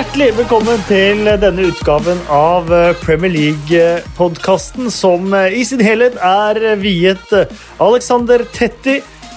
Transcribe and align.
Hjertelig 0.00 0.30
velkommen 0.38 0.78
til 0.88 1.26
denne 1.42 1.66
utgaven 1.68 2.22
av 2.32 2.70
eh, 2.72 2.94
Premier 3.02 3.28
League-podkasten, 3.34 4.86
som 4.88 5.26
eh, 5.36 5.58
i 5.60 5.64
sin 5.68 5.82
helhet 5.84 6.16
er 6.24 6.56
viet 6.80 7.34
eh, 7.36 7.52
Alexander 7.84 8.40
Tetti, 8.48 8.94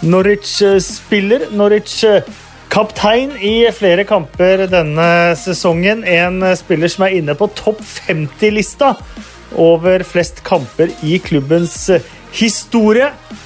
Norwich-spiller, 0.08 1.50
Norwich-kaptein 1.52 3.36
i 3.44 3.68
flere 3.76 4.08
kamper 4.08 4.64
denne 4.72 5.10
sesongen. 5.42 6.08
En 6.08 6.40
spiller 6.56 6.96
som 6.96 7.10
er 7.10 7.20
inne 7.20 7.36
på 7.36 7.52
topp 7.60 7.84
50-lista 8.08 8.94
over 9.60 10.08
flest 10.08 10.46
kamper 10.48 10.96
i 11.04 11.20
klubbens 11.28 11.76
historie. 11.92 12.23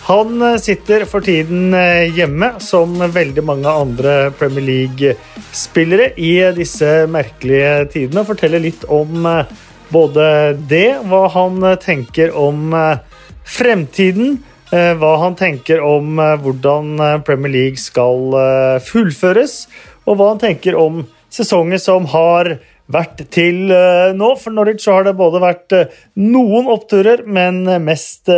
Han 0.08 0.42
eh, 0.42 0.58
sitter 0.58 1.04
for 1.06 1.20
tiden 1.20 1.74
eh, 1.74 2.08
hjemme, 2.16 2.54
som 2.64 2.94
veldig 2.96 3.44
mange 3.44 3.68
andre 3.68 4.32
Premier 4.32 4.64
League-spillere, 4.64 6.14
i 6.16 6.40
disse 6.56 7.04
merkelige 7.12 7.90
tidene 7.92 8.24
forteller 8.24 8.64
litt 8.64 8.86
om 8.88 9.26
eh, 9.28 9.52
både 9.92 10.56
det, 10.72 11.02
hva 11.04 11.28
han 11.36 11.60
tenker 11.84 12.32
om 12.36 12.72
fremtiden, 13.48 14.40
hva 14.68 15.12
han 15.22 15.36
tenker 15.40 15.80
om 15.80 16.20
hvordan 16.44 17.00
Premier 17.24 17.54
League 17.54 17.80
skal 17.80 18.36
fullføres, 18.84 19.62
og 20.04 20.20
hva 20.20 20.34
han 20.34 20.42
tenker 20.42 20.76
om 20.76 21.06
sesongen 21.32 21.80
som 21.80 22.04
har 22.12 22.58
vært 22.94 23.26
til 23.34 23.68
nå. 24.16 24.30
For 24.40 24.56
Norwich 24.56 24.86
så 24.86 24.98
har 24.98 25.08
det 25.08 25.18
både 25.20 25.44
vært 25.44 25.76
noen 26.16 26.70
oppturer, 26.72 27.26
men 27.28 27.66
mest 27.84 28.32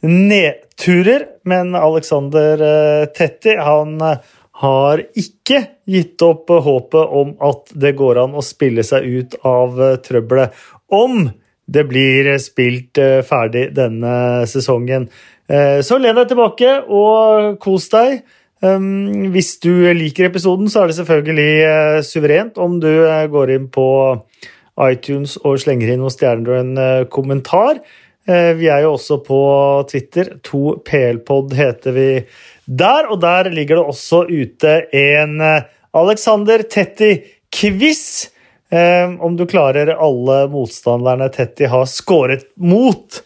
nedturer. 0.00 1.26
Men 1.42 1.74
Alexander 1.74 2.60
eh, 2.60 3.06
Tetti 3.06 3.56
han 3.56 4.00
eh, 4.00 4.18
har 4.62 5.02
ikke 5.14 5.62
gitt 5.84 6.22
opp 6.24 6.50
håpet 6.50 7.16
om 7.20 7.34
at 7.44 7.72
det 7.76 7.96
går 7.98 8.22
an 8.24 8.36
å 8.36 8.44
spille 8.44 8.84
seg 8.86 9.04
ut 9.04 9.36
av 9.44 9.82
eh, 9.82 9.98
trøbbelet 10.04 10.64
om 10.94 11.26
det 11.66 11.82
blir 11.88 12.28
spilt 12.38 12.94
ferdig 13.26 13.72
denne 13.74 14.46
sesongen. 14.46 15.08
Så 15.82 15.96
len 15.98 16.14
deg 16.14 16.28
tilbake 16.30 16.76
og 16.94 17.56
kos 17.58 17.88
deg. 17.90 18.20
Um, 18.64 19.28
hvis 19.34 19.58
du 19.60 19.70
liker 19.92 20.30
episoden, 20.30 20.70
så 20.72 20.82
er 20.82 20.90
det 20.90 20.96
selvfølgelig 20.96 22.04
suverent 22.08 22.58
om 22.62 22.78
du 22.80 22.90
går 23.32 23.52
inn 23.52 23.68
på 23.72 23.86
iTunes 24.86 25.36
og 25.42 25.60
slenger 25.60 25.92
inn 25.92 26.02
noen 26.02 26.12
stjerner 26.12 26.52
og 26.52 26.62
en 26.62 27.06
kommentar. 27.12 27.80
Eh, 28.26 28.52
vi 28.58 28.66
er 28.66 28.82
jo 28.82 28.96
også 28.96 29.20
på 29.22 29.40
Twitter. 29.90 30.32
2PLpod 30.46 31.54
heter 31.54 31.94
vi 31.94 32.08
der. 32.66 33.10
Og 33.10 33.20
der 33.22 33.50
ligger 33.54 33.78
det 33.78 33.92
også 33.94 34.24
ute 34.26 34.80
en 34.96 35.38
Alexander 35.96 36.66
Tetti-quiz. 36.66 38.02
Eh, 38.66 39.14
om 39.22 39.36
du 39.38 39.46
klarer 39.46 39.94
alle 39.94 40.40
motstanderne 40.50 41.30
Tetti 41.30 41.70
har 41.70 41.86
skåret 41.86 42.48
mot 42.58 43.22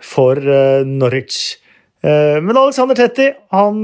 for 0.00 0.38
Norwich. 0.86 1.58
Men 2.00 2.54
Alexander 2.54 2.94
Tetti 2.94 3.24
han 3.50 3.80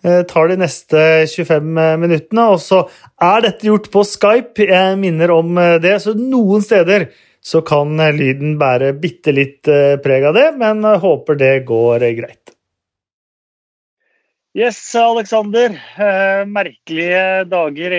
tar 0.00 0.48
de 0.48 0.56
neste 0.60 1.00
25 1.28 1.80
minuttene, 2.00 2.44
og 2.54 2.60
så 2.64 2.84
er 3.20 3.42
dette 3.44 3.66
gjort 3.68 3.90
på 3.92 4.04
Skype. 4.08 4.64
Jeg 4.64 4.96
minner 5.00 5.32
om 5.34 5.58
det, 5.82 5.96
så 6.00 6.14
noen 6.16 6.64
steder 6.64 7.10
så 7.40 7.62
kan 7.64 7.96
lyden 8.16 8.58
bære 8.60 8.92
bitte 9.00 9.32
litt 9.32 9.68
eh, 9.68 9.96
preg 10.02 10.26
av 10.28 10.36
det, 10.36 10.48
men 10.60 10.84
eh, 10.84 11.00
håper 11.00 11.38
det 11.40 11.54
går 11.68 12.04
eh, 12.04 12.16
greit. 12.18 12.54
Yes, 14.50 14.80
Alexander. 14.98 15.76
merkelige 16.50 17.44
dager 17.46 17.92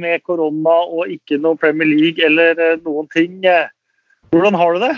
med 0.00 0.22
korona 0.24 0.78
og 0.88 1.10
ikke 1.12 1.36
noe 1.36 1.60
Premier 1.60 1.90
League 1.90 2.24
eller 2.24 2.78
noen 2.80 3.04
ting. 3.12 3.44
Hvordan 4.32 4.56
har 4.56 4.72
du 4.72 4.80
det? 4.80 4.94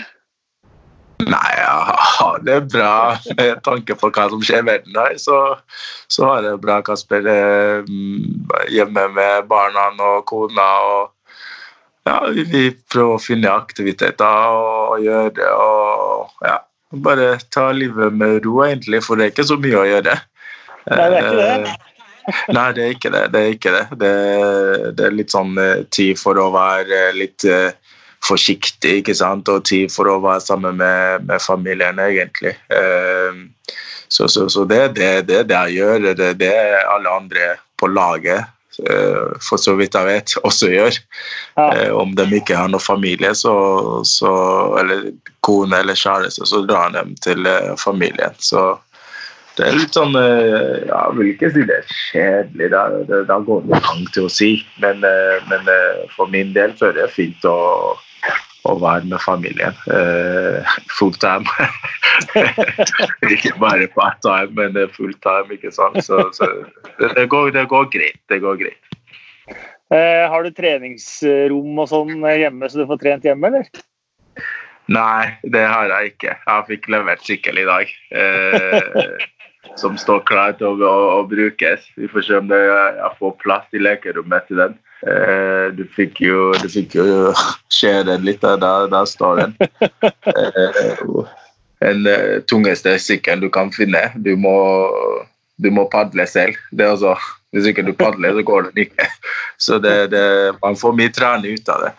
Nei, 1.23 1.53
ja, 1.57 2.27
det 2.43 2.53
er 2.57 2.67
bra. 2.67 2.93
Med 3.37 3.63
tanke 3.65 3.95
på 3.99 4.09
hva 4.13 4.27
som 4.31 4.43
skjer 4.43 4.63
i 4.63 4.67
verden 4.67 4.97
her, 4.97 5.17
så, 5.21 5.39
så 6.11 6.27
har 6.27 6.41
jeg 6.41 6.47
det 6.49 6.63
bra. 6.63 6.79
Kasper 6.85 7.27
hjemme 8.73 9.07
med 9.15 9.49
barna 9.51 9.89
og 9.93 10.25
kona. 10.29 10.69
og 10.93 11.11
ja, 12.03 12.17
vi 12.35 12.67
prøver 12.91 13.15
å 13.15 13.21
finne 13.21 13.51
aktiviteter 13.51 14.57
og 14.57 14.99
gjøre 15.03 15.31
det. 15.37 15.49
Og 15.55 16.43
ja, 16.43 16.57
bare 17.05 17.37
ta 17.53 17.69
livet 17.75 18.13
med 18.13 18.43
ro, 18.45 18.59
egentlig, 18.65 19.03
for 19.05 19.19
det 19.19 19.25
er 19.25 19.33
ikke 19.33 19.47
så 19.53 19.59
mye 19.61 19.79
å 19.79 19.87
gjøre. 19.87 20.19
Nei, 20.91 21.09
det 21.09 21.17
er 21.17 21.21
ikke 21.21 21.39
det. 21.39 21.49
Eh, 21.63 22.51
nei, 22.55 22.67
det 22.75 22.83
er 22.83 22.95
ikke 22.97 23.13
det. 23.13 23.23
Det 23.31 23.39
er, 23.39 23.55
ikke 23.55 23.75
det. 23.75 23.85
det, 24.01 24.13
det 24.99 25.07
er 25.07 25.15
litt 25.15 25.31
sånn 25.33 25.55
eh, 25.59 25.85
tid 25.95 26.19
for 26.19 26.39
å 26.39 26.49
være 26.53 27.05
litt 27.15 27.47
uh, 27.47 27.71
forsiktig, 28.23 28.99
ikke 29.01 29.15
sant? 29.17 29.49
og 29.51 29.65
tid 29.67 29.91
for 29.93 30.09
å 30.11 30.19
være 30.23 30.43
sammen 30.45 30.79
med, 30.79 31.27
med 31.27 31.43
familien, 31.43 31.99
egentlig. 31.99 32.55
Uh, 32.71 33.45
så, 34.07 34.27
så, 34.29 34.47
så, 34.51 34.65
det 34.69 34.79
er 34.79 34.91
det, 34.95 35.13
det, 35.29 35.45
det, 35.49 35.61
jeg 35.69 35.81
gjør. 35.81 36.11
Det 36.13 36.27
er 36.31 36.35
det 36.37 36.57
alle 36.85 37.15
andre 37.21 37.55
på 37.81 37.89
laget 37.89 38.45
Eh, 38.79 39.33
for 39.49 39.61
så 39.61 39.75
vidt 39.77 39.95
jeg 39.97 40.07
vet, 40.07 40.35
også 40.47 40.71
gjør. 40.71 40.97
Ja. 41.57 41.67
Eh, 41.67 41.91
om 41.95 42.15
de 42.17 42.27
ikke 42.39 42.57
har 42.57 42.71
noen 42.71 42.83
familie, 42.83 43.33
så, 43.37 43.53
så, 44.07 44.31
eller 44.81 45.11
kone 45.45 45.83
eller 45.83 45.99
kjæreste, 45.99 46.47
så 46.49 46.63
drar 46.67 46.93
de 46.95 47.05
til 47.23 47.45
eh, 47.49 47.73
familien. 47.81 48.35
Så 48.39 48.73
det 49.53 49.67
er 49.67 49.75
litt 49.77 49.93
sånn 49.93 50.15
Jeg 50.17 51.09
vil 51.13 51.27
ikke 51.29 51.51
si 51.53 51.61
det 51.69 51.75
er 51.75 51.89
kjedelig, 51.93 52.71
da 53.29 53.35
går 53.45 53.59
det 53.67 53.81
langt 53.83 54.09
til 54.15 54.25
å 54.25 54.31
si. 54.33 54.55
Men, 54.81 55.05
men 55.45 55.69
for 56.15 56.31
min 56.33 56.55
del 56.55 56.73
så 56.79 56.87
er 56.87 56.95
det 56.97 57.11
fint 57.13 57.45
å 57.45 57.59
å 58.69 58.75
være 58.79 59.09
med 59.11 59.21
familien 59.23 59.75
uh, 59.91 60.75
full 60.95 61.13
time. 61.19 61.43
ikke 63.33 63.53
bare 63.59 63.89
part 63.95 64.21
time, 64.23 64.53
men 64.55 64.77
full 64.95 65.13
time. 65.25 65.51
ikke 65.55 65.73
sant? 65.75 65.99
Så, 66.05 66.21
så 66.37 66.49
det, 66.99 67.13
det, 67.17 67.27
går, 67.31 67.51
det, 67.55 67.67
går, 67.71 67.89
greit. 67.93 68.21
Det 68.31 68.39
går 68.43 68.61
greit. 68.61 68.95
Uh, 69.93 70.25
har 70.31 70.45
du 70.45 70.53
treningsrom 70.55 71.83
og 71.83 71.89
sånn 71.91 72.23
hjemme, 72.23 72.69
så 72.71 72.81
du 72.81 72.87
får 72.89 73.03
trent 73.03 73.27
hjemme, 73.27 73.51
eller? 73.51 73.83
Nei, 74.91 75.35
det 75.47 75.63
har 75.67 75.91
jeg 75.91 76.15
ikke. 76.15 76.39
Jeg 76.43 76.67
fikk 76.71 76.89
levert 76.91 77.23
sykkel 77.23 77.61
i 77.61 77.67
dag. 77.67 77.91
Uh, 78.15 79.13
som 79.79 79.95
står 79.99 80.23
klar 80.27 80.55
til 80.59 80.69
å, 80.69 80.75
å, 80.87 80.95
å, 81.19 81.21
brukes. 81.27 81.85
Vi 81.99 82.09
får 82.11 82.27
se 82.27 82.39
om 82.39 82.49
det, 82.51 82.59
jeg 82.59 83.13
får 83.19 83.37
plass 83.43 83.75
i 83.75 83.81
lekerommet 83.81 84.49
til 84.49 84.59
den. 84.59 84.75
Eh, 85.03 85.67
du 85.75 85.83
fikk 85.91 86.21
jo, 86.23 86.51
du 86.55 86.69
fikk 86.71 86.95
jo 86.95 87.05
se 87.79 87.91
den 88.07 88.23
litt, 88.27 88.43
der, 88.43 88.87
der 88.91 89.07
står 89.09 89.41
den. 89.41 89.55
Eh, 90.31 91.01
den 91.83 92.07
eh, 92.07 92.37
tungeste 92.47 92.95
sykkelen 93.01 93.43
du 93.43 93.49
kan 93.51 93.73
finne. 93.75 94.05
Du 94.15 94.35
må, 94.39 94.55
du 95.59 95.71
må 95.75 95.89
padle 95.91 96.27
selv. 96.29 96.59
Det 96.71 96.87
altså, 96.95 97.17
hvis 97.51 97.67
ikke 97.71 97.83
du 97.87 97.91
padler, 97.97 98.37
så 98.37 98.45
går 98.47 98.69
den 98.69 98.85
ikke. 98.85 99.09
Så 99.59 99.81
det, 99.83 99.97
det, 100.13 100.23
man 100.63 100.79
får 100.79 100.95
mye 100.99 101.11
trening 101.13 101.59
ut 101.59 101.73
av 101.73 101.87
det. 101.87 101.93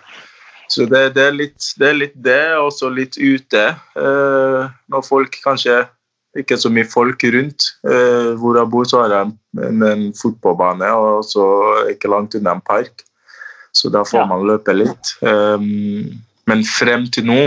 Så 0.73 0.87
det, 0.89 1.11
det, 1.15 1.27
er 1.29 1.37
litt, 1.37 2.17
det 2.17 2.45
og 2.57 2.73
så 2.73 2.89
litt 2.89 3.19
ute. 3.21 3.67
når 3.95 5.05
folk 5.07 5.37
kanskje 5.45 5.83
ikke 6.39 6.59
så 6.59 6.71
mye 6.73 6.87
folk 6.89 7.25
rundt. 7.35 7.71
Eh, 7.87 8.31
hvor 8.41 8.59
jeg 8.59 8.71
bor, 8.73 8.87
så 8.89 9.05
har 9.05 9.15
jeg 9.15 9.33
en, 9.69 9.85
en 9.87 10.07
fotballbane 10.19 10.91
og 10.99 11.27
så 11.29 11.45
ikke 11.93 12.11
langt 12.11 12.35
unna 12.39 12.57
en 12.57 12.65
park. 12.65 13.05
Så 13.75 13.91
da 13.91 14.05
får 14.07 14.23
ja. 14.23 14.27
man 14.31 14.47
løpe 14.47 14.75
litt. 14.75 15.15
Um, 15.21 16.15
men 16.51 16.67
frem 16.69 17.09
til 17.11 17.27
nå 17.27 17.39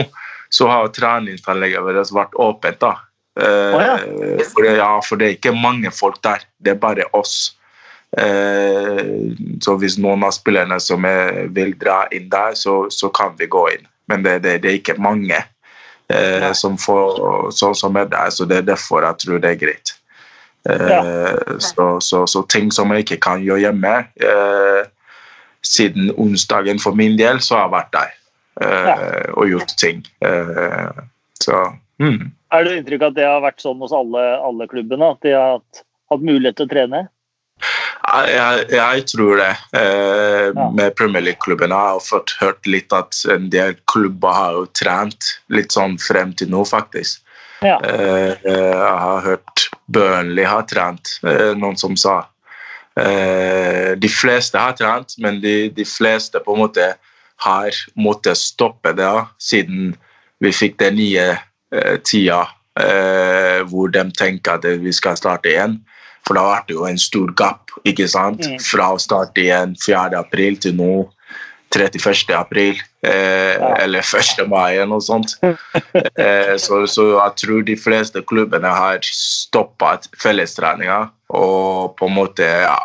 så 0.52 0.68
har 0.72 0.90
treningsanlegget 0.96 1.84
vårt 1.84 2.12
vært 2.16 2.36
åpent. 2.40 2.82
da. 2.84 2.96
Oh, 3.38 3.80
ja. 3.84 3.96
For, 4.50 4.66
det, 4.66 4.74
ja, 4.80 4.90
for 5.06 5.20
det 5.20 5.28
er 5.28 5.38
ikke 5.38 5.56
mange 5.56 5.92
folk 5.94 6.20
der. 6.26 6.44
Det 6.60 6.74
er 6.74 6.82
bare 6.82 7.08
oss. 7.16 7.54
Uh, 8.18 9.36
så 9.64 9.76
hvis 9.80 10.00
noen 10.00 10.24
av 10.28 10.36
spillerne 10.36 10.80
som 10.84 11.04
vil 11.56 11.76
dra 11.80 12.06
inn 12.16 12.28
der, 12.32 12.56
så, 12.60 12.86
så 12.92 13.12
kan 13.12 13.36
vi 13.40 13.48
gå 13.52 13.68
inn. 13.76 13.88
Men 14.08 14.24
det, 14.24 14.42
det, 14.44 14.60
det 14.64 14.72
er 14.72 14.80
ikke 14.82 15.00
mange 15.04 15.40
eh, 16.14 16.52
som, 16.54 16.78
får, 16.78 17.52
så, 17.52 17.74
som, 17.74 17.96
er 17.96 18.10
der. 18.12 18.30
Så 18.30 18.46
det 18.46 18.62
er 18.62 18.70
derfor 18.74 19.06
jeg 19.06 19.24
tror 19.24 19.42
det 19.44 19.54
er 19.54 19.62
greit. 19.62 19.96
Eh, 20.70 20.92
ja. 20.92 21.02
så, 21.60 22.00
så, 22.04 22.26
så, 22.28 22.44
ting 22.52 22.72
som 22.72 22.92
jeg 22.92 23.06
ikke 23.06 23.22
kan 23.24 23.44
gjøre 23.44 23.62
hjemme 23.70 23.92
eh, 24.20 24.82
Siden 25.64 26.12
onsdagen 26.20 26.80
for 26.80 26.96
min 26.96 27.16
del, 27.20 27.40
så 27.44 27.58
har 27.58 27.66
jeg 27.66 27.74
vært 27.74 27.94
der. 27.96 28.12
Eh, 28.62 29.30
og 29.36 29.50
gjort 29.52 29.74
ting. 29.80 30.04
Eh, 30.24 31.02
så 31.44 31.58
mm. 32.00 32.32
Er 32.56 32.64
det 32.64 32.78
inntrykk 32.78 33.10
at 33.10 33.18
det 33.18 33.26
har 33.28 33.42
vært 33.44 33.60
sånn 33.62 33.82
hos 33.84 33.92
alle, 33.96 34.22
alle 34.40 34.68
klubbene? 34.72 35.12
At 35.18 35.26
de 35.26 35.34
har 35.36 35.58
hatt, 35.58 35.82
hatt 36.14 36.24
mulighet 36.24 36.60
til 36.60 36.70
å 36.70 36.72
trene? 36.72 37.02
Jeg, 38.08 38.68
jeg, 38.72 39.04
tror 39.12 39.40
det. 39.42 39.54
Eh, 39.76 40.48
ja. 40.54 40.68
Med 40.78 40.96
Premier 40.96 41.26
League-klubbene 41.26 41.76
har 41.76 41.98
jeg 41.98 42.08
fått 42.08 42.36
hørt 42.40 42.70
litt 42.70 42.94
at 42.96 43.18
en 43.34 43.50
del 43.54 43.76
klubber 43.92 44.36
har 44.36 44.60
jo 44.60 44.68
trent 44.78 45.32
litt 45.54 45.76
sånn 45.76 45.98
frem 46.02 46.32
til 46.38 46.52
nå, 46.54 46.64
faktisk. 46.68 47.24
Ja. 47.66 47.80
Eh, 47.82 48.38
jeg 48.46 48.96
har 49.04 49.26
hørt 49.26 49.68
Burnley 49.92 50.46
har 50.46 50.68
trent, 50.70 51.18
eh, 51.26 51.54
noen 51.58 51.78
som 51.80 51.98
sa. 52.00 52.22
Eh, 52.98 53.94
de 53.98 54.10
fleste 54.10 54.58
har 54.58 54.78
trent, 54.78 55.18
men 55.22 55.42
de, 55.42 55.70
de, 55.74 55.86
fleste 55.86 56.40
på 56.44 56.56
en 56.56 56.64
måte 56.64 56.88
har 57.46 57.82
måttet 57.94 58.40
stoppe 58.40 58.94
det 58.98 59.06
da, 59.06 59.28
siden 59.38 59.92
vi 60.42 60.54
fikk 60.54 60.80
den 60.82 60.98
nye 60.98 61.28
eh, 61.36 61.98
tida 62.06 62.44
eh, 62.80 63.62
hvor 63.70 63.92
de 63.94 64.06
tenker 64.18 64.58
at 64.58 64.66
vi 64.82 64.94
skal 64.96 65.18
starte 65.20 65.52
igjen. 65.52 65.80
For 66.28 66.36
da 66.36 66.48
ble 66.50 66.64
det 66.68 66.76
jo 66.76 66.88
en 66.90 67.00
stor 67.00 67.32
gap 67.40 67.72
ikke 67.88 68.08
sant? 68.12 68.44
Mm. 68.44 68.60
fra 68.64 68.92
å 68.96 69.00
starte 69.02 69.46
igjen 69.46 69.78
4. 69.80 70.18
april 70.20 70.60
til 70.60 70.76
nå 70.78 70.92
31. 71.76 72.32
april 72.36 72.78
eh, 73.04 73.56
ja. 73.60 73.76
eller 73.84 74.00
1. 74.00 74.48
mai 74.48 74.78
eller 74.78 74.92
noe 74.96 75.04
sånt. 75.04 75.38
Eh, 76.18 76.56
så, 76.58 76.80
så, 76.90 77.04
jeg 77.14 77.34
tror 77.42 77.64
de 77.66 77.76
fleste 77.78 78.22
klubbene 78.26 78.70
har 78.74 79.04
stoppa 79.06 79.98
fellestreninga 80.18 81.12
og 81.38 81.94
på 82.00 82.08
en 82.08 82.16
måte 82.16 82.48
ja, 82.64 82.78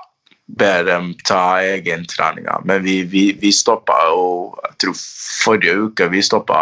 ber 0.46 0.84
dem 0.84 1.12
ta 1.24 1.62
egentreninga. 1.64 2.58
Men 2.68 2.82
vi, 2.84 2.98
vi, 3.08 3.24
vi 3.40 3.52
stoppa 3.56 3.96
jo 4.10 4.26
Jeg 4.66 4.78
tror 4.84 4.98
forrige 4.98 5.76
uke 5.86 6.08
vi 6.12 6.22
stoppa 6.24 6.60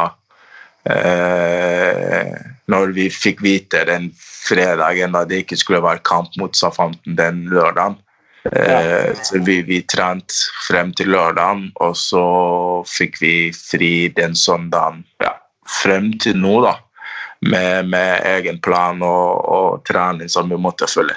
eh, 0.87 2.37
når 2.71 2.95
vi 2.97 3.09
fikk 3.11 3.43
vite 3.43 3.83
den 3.89 4.11
fredagen 4.41 5.17
da 5.17 5.25
det 5.29 5.45
ikke 5.45 5.59
skulle 5.61 5.83
være 5.85 6.05
kamp 6.07 6.37
mot 6.41 6.57
Safanten 6.57 7.19
den 7.19 7.45
lørdagen. 7.53 7.99
Ja. 8.41 9.13
så 9.21 9.39
vi, 9.45 9.59
vi 9.69 9.83
trente 9.85 10.33
frem 10.65 10.95
til 10.97 11.11
lørdagen, 11.13 11.67
og 11.77 11.97
så 11.99 12.23
fikk 12.89 13.19
vi 13.21 13.33
fri 13.53 14.09
den 14.17 14.33
søndagen 14.33 15.03
ja, 15.21 15.35
frem 15.69 16.15
til 16.23 16.39
nå, 16.41 16.61
da. 16.65 16.79
Med, 17.41 17.89
med 17.89 18.27
egen 18.29 18.59
plan 18.61 19.01
og, 19.01 19.45
og, 19.49 19.85
trening 19.89 20.29
som 20.29 20.51
vi 20.53 20.59
måtte 20.61 20.89
følge. 20.89 21.15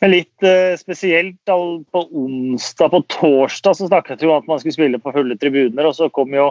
Men 0.00 0.14
litt 0.14 0.46
uh, 0.46 0.72
spesielt 0.80 1.36
på 1.44 2.00
onsdag, 2.16 2.94
på 2.94 3.02
torsdag 3.12 3.76
så 3.76 3.88
snakket 3.90 4.24
vi 4.24 4.30
om 4.30 4.40
at 4.40 4.48
man 4.48 4.62
skulle 4.62 4.76
spille 4.76 5.00
på 5.00 5.12
fulle 5.12 5.36
tribuner, 5.36 5.84
og 5.84 5.98
så 5.98 6.08
kom 6.08 6.32
jo 6.32 6.48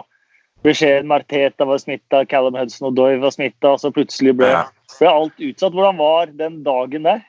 beskjeden 0.62 1.10
Marteta 1.10 1.66
var 1.68 1.80
smitta, 1.82 2.24
Callum 2.30 2.56
Hudson 2.58 2.90
og 2.90 2.96
Doy 2.98 3.18
var 3.22 3.34
smitta, 3.34 3.74
så 3.78 3.90
plutselig 3.94 4.36
ble, 4.38 4.52
ble 4.98 5.10
alt 5.10 5.42
utsatt. 5.42 5.74
Hvordan 5.74 6.00
var 6.00 6.32
den 6.38 6.62
dagen 6.66 7.08
der? 7.08 7.22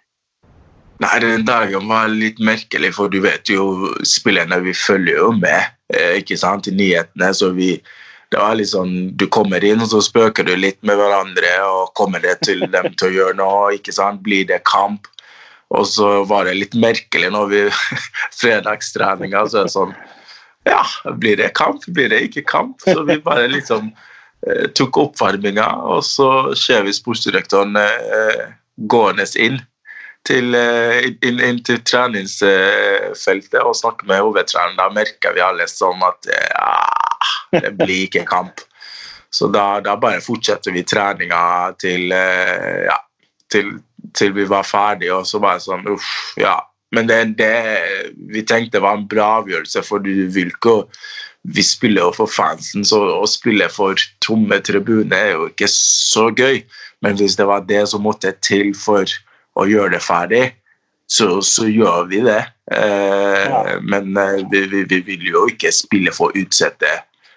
Nei, 1.03 1.17
den 1.23 1.45
dagen 1.47 1.89
var 1.89 2.11
litt 2.11 2.39
merkelig, 2.39 2.93
for 2.95 3.11
du 3.11 3.19
vet 3.23 3.49
jo 3.49 3.91
spillerne 4.07 4.61
vi 4.63 4.75
følger 4.77 5.17
jo 5.19 5.31
med 5.35 5.73
eh, 5.95 6.19
ikke 6.21 6.37
sant, 6.39 6.69
i 6.69 6.75
nyhetene. 6.75 7.33
så 7.35 7.51
vi 7.57 7.75
det 8.33 8.39
var 8.41 8.55
litt 8.57 8.71
sånn, 8.71 8.93
Du 9.17 9.27
kommer 9.29 9.61
inn 9.61 9.81
og 9.83 9.91
så 9.91 9.99
spøker 10.01 10.47
du 10.47 10.55
litt 10.57 10.79
med 10.81 10.97
hverandre. 10.97 11.51
og 11.69 11.93
Kommer 11.97 12.23
det 12.23 12.39
til 12.41 12.63
dem 12.65 12.89
til 12.97 13.11
å 13.11 13.13
gjøre 13.13 13.37
noe? 13.37 13.73
ikke 13.77 13.93
sant, 13.93 14.23
Blir 14.25 14.47
det 14.49 14.63
kamp? 14.69 15.05
Og 15.73 15.85
så 15.89 16.23
var 16.29 16.45
det 16.45 16.55
litt 16.57 16.73
merkelig 16.77 17.29
når 17.33 17.51
vi 17.51 17.61
fredagstreninga. 18.41 19.45
Så 19.49 19.61
er 19.61 19.69
det 19.69 19.75
sånn 19.75 19.93
Ja, 20.63 20.85
blir 21.19 21.37
det 21.37 21.53
kamp? 21.59 21.85
Blir 21.87 22.09
det 22.09 22.21
ikke 22.29 22.45
kamp? 22.47 22.81
Så 22.81 23.03
vi 23.03 23.17
bare 23.23 23.47
liksom 23.51 23.91
eh, 24.47 24.67
tok 24.75 24.97
oppvarminga, 24.97 25.67
og 25.83 26.03
så 26.07 26.55
ser 26.55 26.85
vi 26.87 26.95
sportsdirektøren 26.95 27.75
eh, 27.79 28.43
gående 28.89 29.27
inn 29.35 29.59
til, 30.27 30.55
eh, 30.55 31.09
inn, 31.21 31.41
inn, 31.43 31.63
til 31.67 31.81
treningsfeltet 31.83 33.59
og 33.59 33.75
snakke 33.75 34.07
med 34.07 34.23
hovedtreneren. 34.23 34.79
Da 34.79 34.89
merker 34.95 35.35
vi 35.35 35.43
alle 35.43 35.67
sånn 35.67 36.03
at 36.07 36.31
ja, 36.31 36.75
det 37.59 37.75
blir 37.79 38.07
ikke 38.07 38.23
kamp. 38.29 38.63
Så 39.33 39.47
da, 39.49 39.79
da 39.81 39.95
bare 39.97 40.21
fortsetter 40.21 40.71
vi 40.75 40.83
treninga 40.85 41.73
til, 41.81 42.11
eh, 42.13 42.83
ja, 42.85 42.99
til, 43.49 43.79
til 44.13 44.35
vi 44.35 44.45
var 44.45 44.67
ferdige, 44.67 45.15
og 45.15 45.25
så 45.25 45.41
bare 45.41 45.61
sånn 45.63 45.87
uff, 45.89 46.11
ja. 46.37 46.59
Men 46.93 47.09
det, 47.09 47.19
det, 47.39 47.51
vi 48.33 48.43
tenkte 48.45 48.81
var 48.83 48.99
en 48.99 49.07
bra 49.09 49.39
avgjørelse, 49.41 49.81
for 49.85 50.03
du 50.03 50.27
vil 50.33 50.53
ikke 50.53 50.83
Vi 51.43 51.59
spiller 51.59 52.05
jo 52.05 52.11
for 52.15 52.31
fansen, 52.31 52.85
så 52.87 53.01
å 53.17 53.25
spille 53.27 53.65
for 53.67 53.99
tomme 54.23 54.61
tribuner 54.63 55.17
er 55.17 55.31
jo 55.33 55.49
ikke 55.49 55.67
så 55.67 56.29
gøy. 56.31 56.61
Men 57.03 57.17
hvis 57.19 57.35
det 57.35 57.49
var 57.49 57.65
det 57.67 57.81
som 57.91 58.05
måtte 58.05 58.31
til 58.47 58.71
for 58.79 59.03
å 59.59 59.65
gjøre 59.67 59.97
det 59.97 59.99
ferdig, 60.05 60.45
så, 61.11 61.41
så 61.43 61.67
gjør 61.67 62.07
vi 62.07 62.21
det. 62.23 62.39
Eh, 62.71 63.43
ja. 63.43 63.79
Men 63.83 64.15
eh, 64.17 64.39
vi, 64.51 64.63
vi, 64.71 64.83
vi, 64.87 65.01
vil 65.09 65.27
jo 65.33 65.45
ikke 65.51 65.73
spille 65.75 66.13
for 66.15 66.31
å 66.31 66.39
utsette 66.45 66.93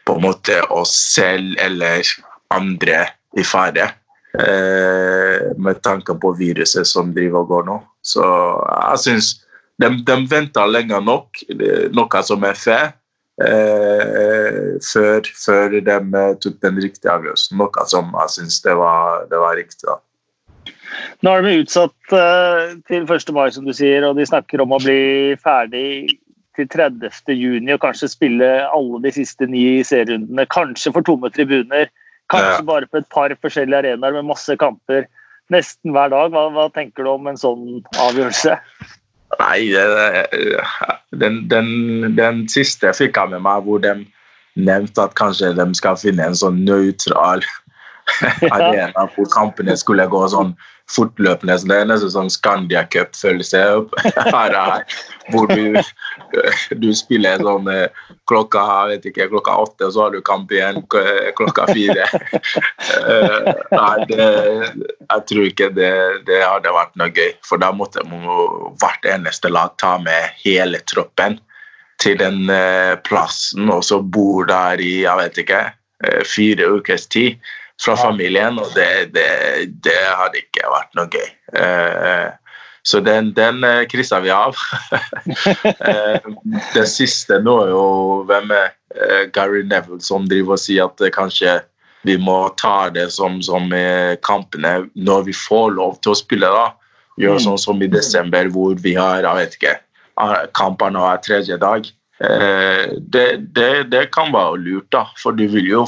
på 0.06 0.14
en 0.14 0.26
måte 0.28 0.60
oss 0.70 0.94
selv 1.16 1.58
eller 1.58 2.06
andre 2.54 3.02
i 3.34 3.42
fare. 3.42 3.90
Eh, 4.38 5.50
med 5.58 5.82
tanke 5.82 6.14
på 6.20 6.30
viruset 6.38 6.86
som 6.86 7.10
driver 7.16 7.42
og 7.42 7.50
går 7.50 7.68
nå. 7.72 7.80
Så 8.06 8.22
jeg 8.22 9.02
syns 9.02 9.32
de, 9.82 9.90
de 10.08 10.16
venter 10.30 10.70
lenge 10.70 11.00
nok, 11.04 11.42
noe 11.96 12.22
som 12.24 12.46
er 12.48 12.58
fair. 12.60 12.94
Eh, 13.36 14.76
før, 14.80 15.26
før, 15.36 15.74
de 15.84 15.96
tok 16.40 16.60
den 16.64 16.78
riktige 16.80 17.12
avgjørelsen. 17.12 17.58
Noe 17.60 17.88
som 17.90 18.14
jeg 18.14 18.32
syns 18.38 18.62
det, 18.64 18.76
det, 19.30 19.40
var 19.42 19.58
riktig. 19.58 19.84
da. 19.84 19.98
Nå 21.24 21.34
er 21.34 21.44
de 21.44 21.58
utsatt 21.60 22.14
uh, 22.16 22.72
til 22.88 23.04
1. 23.04 23.34
mai, 23.36 23.50
som 23.52 23.68
du 23.68 23.74
sier, 23.76 24.06
og 24.08 24.16
de 24.16 24.26
snakker 24.28 24.62
om 24.64 24.72
å 24.72 24.80
bli 24.80 25.36
ferdig 25.42 26.16
til 26.56 26.68
30. 26.72 27.12
juni 27.36 27.74
og 27.74 27.82
kanskje 27.82 28.08
spille 28.08 28.48
alle 28.64 29.02
de 29.04 29.12
siste 29.12 29.48
ni 29.50 29.84
serierundene. 29.84 30.48
Kanskje 30.52 30.94
for 30.96 31.04
tomme 31.04 31.28
tribuner, 31.34 31.90
kanskje 32.32 32.62
ja. 32.62 32.68
bare 32.72 32.88
på 32.88 33.02
et 33.02 33.10
par 33.12 33.34
forskjellige 33.44 33.84
arenaer 33.84 34.16
med 34.16 34.30
masse 34.32 34.56
kamper 34.60 35.04
nesten 35.52 35.92
hver 35.92 36.08
dag. 36.14 36.32
Hva, 36.32 36.48
hva 36.56 36.70
tenker 36.72 37.04
du 37.04 37.12
om 37.12 37.28
en 37.28 37.40
sånn 37.40 37.82
avgjørelse? 38.00 38.56
Nei, 39.40 39.68
den, 41.12 41.42
den, 41.50 41.68
den 42.16 42.44
siste 42.48 42.92
fikk 42.96 43.18
jeg 43.20 43.34
med 43.34 43.44
meg, 43.44 43.66
hvor 43.66 43.82
de 43.84 43.94
nevnte 44.56 45.04
at 45.04 45.16
kanskje 45.18 45.52
de 45.56 45.66
skal 45.76 45.98
finne 46.00 46.30
en 46.30 46.38
sånn 46.38 46.62
nøytral 46.64 47.44
arena 48.56 49.06
hvor 49.14 49.28
kampene 49.34 49.76
skulle 49.76 50.06
gå 50.08 50.22
sånn 50.32 50.54
fortløpende. 50.90 51.56
Så 51.58 51.68
det 51.68 51.78
er 51.80 51.88
nesten 51.90 52.12
sånn 52.12 52.30
Scandia 52.30 52.84
Cup-følelse 52.90 53.62
her, 54.34 54.54
her, 54.54 54.84
hvor 55.32 55.50
du, 55.50 55.80
du 56.82 56.88
spiller 56.96 57.42
sånn 57.42 57.70
eh, 57.72 58.04
klokka 58.30 58.62
vet 58.92 59.08
ikke, 59.10 59.28
klokka 59.32 59.56
åtte, 59.64 59.88
og 59.88 59.94
så 59.94 60.04
har 60.04 60.14
du 60.14 60.20
kamp 60.26 60.52
igjen 60.54 60.82
klokka 60.90 61.68
fire. 61.72 62.08
Eh, 63.06 63.48
nei, 63.70 64.04
det, 64.08 64.26
jeg 64.78 65.22
tror 65.28 65.46
ikke 65.46 65.68
det, 65.74 65.90
det, 66.26 66.38
hadde 66.42 66.72
vært 66.74 66.94
noe 66.98 67.10
gøy, 67.14 67.32
for 67.44 67.60
da 67.60 67.68
måtte 67.74 68.02
hvert 68.06 69.06
eneste 69.10 69.50
lag 69.52 69.74
ta 69.80 69.96
med 70.02 70.36
hele 70.42 70.80
troppen 70.88 71.38
til 72.02 72.18
den 72.20 72.50
eh, 72.52 72.94
plassen, 73.06 73.68
og 73.72 73.84
så 73.86 74.00
bor 74.00 74.48
der 74.48 74.82
i 74.82 74.92
jeg 75.02 75.20
vet 75.20 75.42
ikke, 75.44 75.62
fire 76.28 76.66
ukers 76.76 77.06
tid 77.12 77.38
fra 77.82 77.96
familien, 77.98 78.58
og 78.58 78.72
det, 78.74 79.12
det, 79.14 79.28
det 79.84 79.98
hadde 80.08 80.40
ikke 80.40 80.70
vært 80.72 80.96
noe 80.96 81.10
gøy. 81.12 81.30
Eh, 81.60 82.34
så 82.86 83.00
den, 83.00 83.32
den 83.34 83.64
eh, 83.64 83.84
kryssa 83.90 84.20
vi 84.22 84.30
av. 84.30 84.54
eh, 85.90 86.26
det 86.74 86.84
siste 86.86 87.40
nå 87.42 87.54
er 87.64 87.72
jo 87.72 87.86
hvem 88.28 88.52
er 88.54 88.68
eh, 88.94 89.24
Gary 89.34 89.64
Neville 89.66 89.98
som 90.06 90.28
driver 90.30 90.54
og 90.54 90.62
sier 90.62 90.86
at 90.86 91.02
kanskje 91.16 91.56
vi 92.06 92.14
må 92.22 92.36
ta 92.60 92.86
det 92.94 93.08
som, 93.10 93.40
som 93.42 93.66
kampene 94.22 94.76
når 94.94 95.24
vi 95.26 95.34
får 95.34 95.74
lov 95.80 95.96
til 95.98 96.14
å 96.14 96.20
spille. 96.20 96.46
da. 96.46 96.68
Gjøre 97.18 97.42
sånn 97.42 97.58
som 97.58 97.82
i 97.82 97.90
desember, 97.90 98.46
hvor 98.54 98.78
vi 98.78 98.92
har 98.94 99.26
jeg 99.26 99.40
vet 99.40 99.56
ikke, 99.58 99.72
kampene 100.54 101.02
er 101.02 101.18
tredje 101.24 101.58
dag. 101.58 101.88
Det, 102.20 103.26
det, 103.56 103.70
det, 103.90 104.04
kan 104.14 104.30
være 104.30 104.60
lurt, 104.62 104.86
da, 104.94 105.08
for 105.18 105.34
du 105.34 105.48
vil 105.50 105.66
jo 105.72 105.82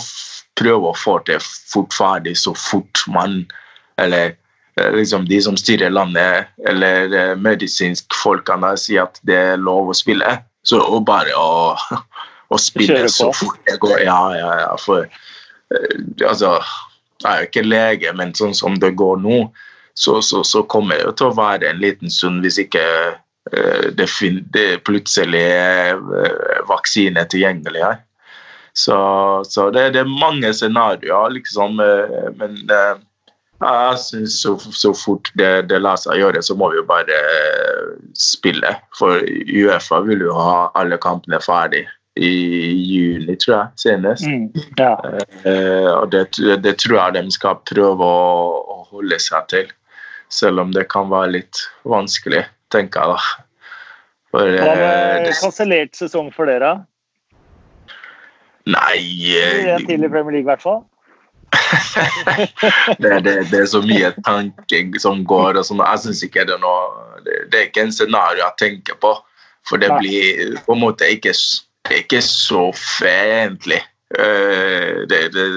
prøve 0.58 0.90
å 0.90 0.96
få 0.96 1.18
det 1.28 1.38
fort 1.42 1.94
ferdig 1.94 2.36
så 2.38 2.54
fort 2.56 3.04
man 3.12 3.44
Eller 3.98 4.34
eh, 4.78 4.92
liksom 4.94 5.26
de 5.26 5.40
som 5.42 5.56
styrer 5.58 5.90
landet, 5.90 6.52
eller 6.68 7.14
eh, 7.14 7.34
medisinsk 7.34 8.14
folkene 8.14 8.76
sier 8.78 9.08
at 9.08 9.18
det 9.26 9.38
er 9.54 9.56
lov 9.58 9.90
å 9.90 9.96
spille. 9.96 10.36
Så 10.62 10.78
bare 11.02 11.34
å, 11.34 11.74
å 12.54 12.60
spille 12.62 13.08
så 13.10 13.32
fort 13.34 13.58
det 13.66 13.80
går 13.82 14.04
Ja, 14.06 14.20
ja, 14.38 14.52
ja. 14.62 14.76
For 14.78 15.08
altså 16.24 16.60
Jeg 17.18 17.26
er 17.26 17.40
jo 17.42 17.48
ikke 17.48 17.66
lege, 17.66 18.12
men 18.14 18.30
sånn 18.38 18.54
som 18.54 18.78
det 18.78 18.92
går 18.96 19.18
nå, 19.18 19.40
så, 19.98 20.20
så, 20.22 20.44
så 20.46 20.62
kommer 20.70 21.02
det 21.02 21.16
til 21.18 21.32
å 21.32 21.34
være 21.34 21.72
en 21.72 21.80
liten 21.82 22.12
stund 22.14 22.46
hvis 22.46 22.60
ikke 22.62 22.84
det, 23.98 24.06
det 24.54 24.66
plutselig 24.86 25.42
er 25.42 25.98
vaksine 26.68 27.24
tilgjengelig 27.32 27.82
her. 27.82 27.98
Så, 28.78 28.96
så 29.48 29.70
det, 29.74 29.90
det, 29.96 30.04
er 30.04 30.18
mange 30.20 30.52
scenarioer, 30.54 31.32
liksom. 31.34 31.80
Eh, 31.82 32.28
men 32.38 32.58
eh, 32.70 33.00
jeg 33.58 34.00
syns 34.04 34.36
så, 34.44 34.54
så, 34.58 34.92
fort 34.94 35.32
det, 35.40 35.50
det, 35.72 35.80
lar 35.82 35.98
seg 35.98 36.20
gjøre, 36.20 36.42
så 36.46 36.54
må 36.58 36.70
vi 36.70 36.78
jo 36.78 36.86
bare 36.86 37.16
eh, 37.18 37.96
spille. 38.14 38.76
For 38.98 39.24
Uefa 39.26 40.02
vil 40.06 40.22
jo 40.28 40.36
ha 40.36 40.68
alle 40.78 41.00
kampene 41.02 41.40
ferdig 41.42 41.88
i 42.18 42.30
juni, 42.82 43.34
tror 43.38 43.54
jeg, 43.54 43.66
senest. 43.82 44.26
Mm, 44.26 44.48
ja. 44.78 44.94
uh, 45.46 45.90
og 46.00 46.08
det, 46.10 46.24
det, 46.64 46.74
tror 46.82 46.96
jeg 46.98 47.14
de 47.14 47.34
skal 47.34 47.60
prøve 47.68 48.02
å, 48.02 48.30
å, 48.58 48.78
holde 48.90 49.20
seg 49.22 49.46
til. 49.52 49.68
Selv 50.34 50.64
om 50.64 50.72
det 50.74 50.88
kan 50.92 51.06
være 51.12 51.36
litt 51.36 51.62
vanskelig, 51.88 52.42
tenker 52.74 53.04
jeg 53.04 53.14
da. 53.14 53.44
For, 54.34 54.50
Hva 54.50 54.72
eh, 54.74 54.82
med 54.82 55.28
det, 55.28 55.36
kansellert 55.40 55.94
sesong 55.96 56.32
for 56.34 56.50
dere? 56.50 56.74
Nei 58.68 59.34
eh, 59.38 59.74
En 59.74 59.86
til 59.88 60.04
i 60.04 60.10
Premier 60.12 60.38
League, 60.38 60.46
i 60.46 60.50
hvert 60.52 60.64
fall. 60.64 60.82
det, 63.02 63.12
det, 63.24 63.34
det 63.50 63.60
er 63.62 63.70
så 63.70 63.80
mye 63.84 64.12
tanking 64.26 64.92
som 65.00 65.24
går. 65.28 65.58
og 65.58 65.66
sånn. 65.66 65.82
Jeg 65.84 66.04
synes 66.04 66.24
ikke 66.26 66.44
det 66.48 66.56
er 66.58 66.62
noe 66.62 67.22
det, 67.24 67.38
det 67.52 67.60
er 67.60 67.70
ikke 67.70 67.86
en 67.88 67.94
scenario 67.94 68.44
jeg 68.44 68.58
tenker 68.60 68.98
på. 69.00 69.14
For 69.68 69.80
det 69.80 69.90
blir 69.98 70.56
på 70.64 70.76
en 70.76 70.82
måte 70.82 71.08
ikke, 71.12 71.34
ikke 71.92 72.20
så 72.24 72.68
fiendtlig. 72.76 73.80
Eh, 74.16 75.04
det, 75.10 75.20
det, 75.34 75.48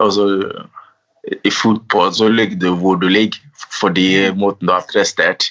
altså, 0.00 0.28
I 1.44 1.52
fotball 1.52 2.14
så 2.16 2.28
ligger 2.32 2.60
du 2.60 2.70
hvor 2.80 2.96
du 3.00 3.08
ligger, 3.08 3.40
fordi 3.80 4.30
måten 4.36 4.68
du 4.68 4.72
har 4.72 4.86
prestert. 4.92 5.44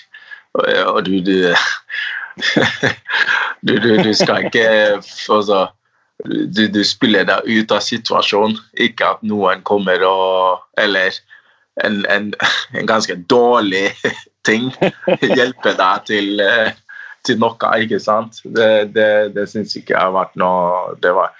Og, 0.53 1.05
du, 1.05 1.11
du, 3.65 3.75
du, 3.77 3.91
du 4.03 4.13
skal 4.17 4.49
ikke 4.49 4.65
altså, 5.29 5.67
du, 6.25 6.67
du 6.67 6.81
spiller 6.85 7.25
deg 7.27 7.47
ut 7.47 7.73
av 7.73 7.83
situasjonen, 7.85 8.57
ikke 8.87 9.15
at 9.15 9.23
noen 9.25 9.63
kommer 9.67 10.03
og 10.07 10.65
Eller 10.79 11.15
en, 11.83 12.05
en, 12.05 12.33
en 12.77 12.89
ganske 12.89 13.15
dårlig 13.29 13.89
ting 14.47 14.71
hjelper 15.37 15.77
deg 15.77 16.07
til, 16.09 16.41
eh, 16.43 16.73
til 17.27 17.39
noe, 17.41 17.71
ikke 17.85 18.01
sant? 18.01 18.41
Det, 18.43 18.93
det, 18.95 19.11
det 19.35 19.47
syns 19.49 19.75
ikke 19.77 19.95
jeg 19.95 20.01
har 20.01 20.15
vært 20.15 20.37
noe 20.41 20.95
det 21.01 21.13
var, 21.15 21.35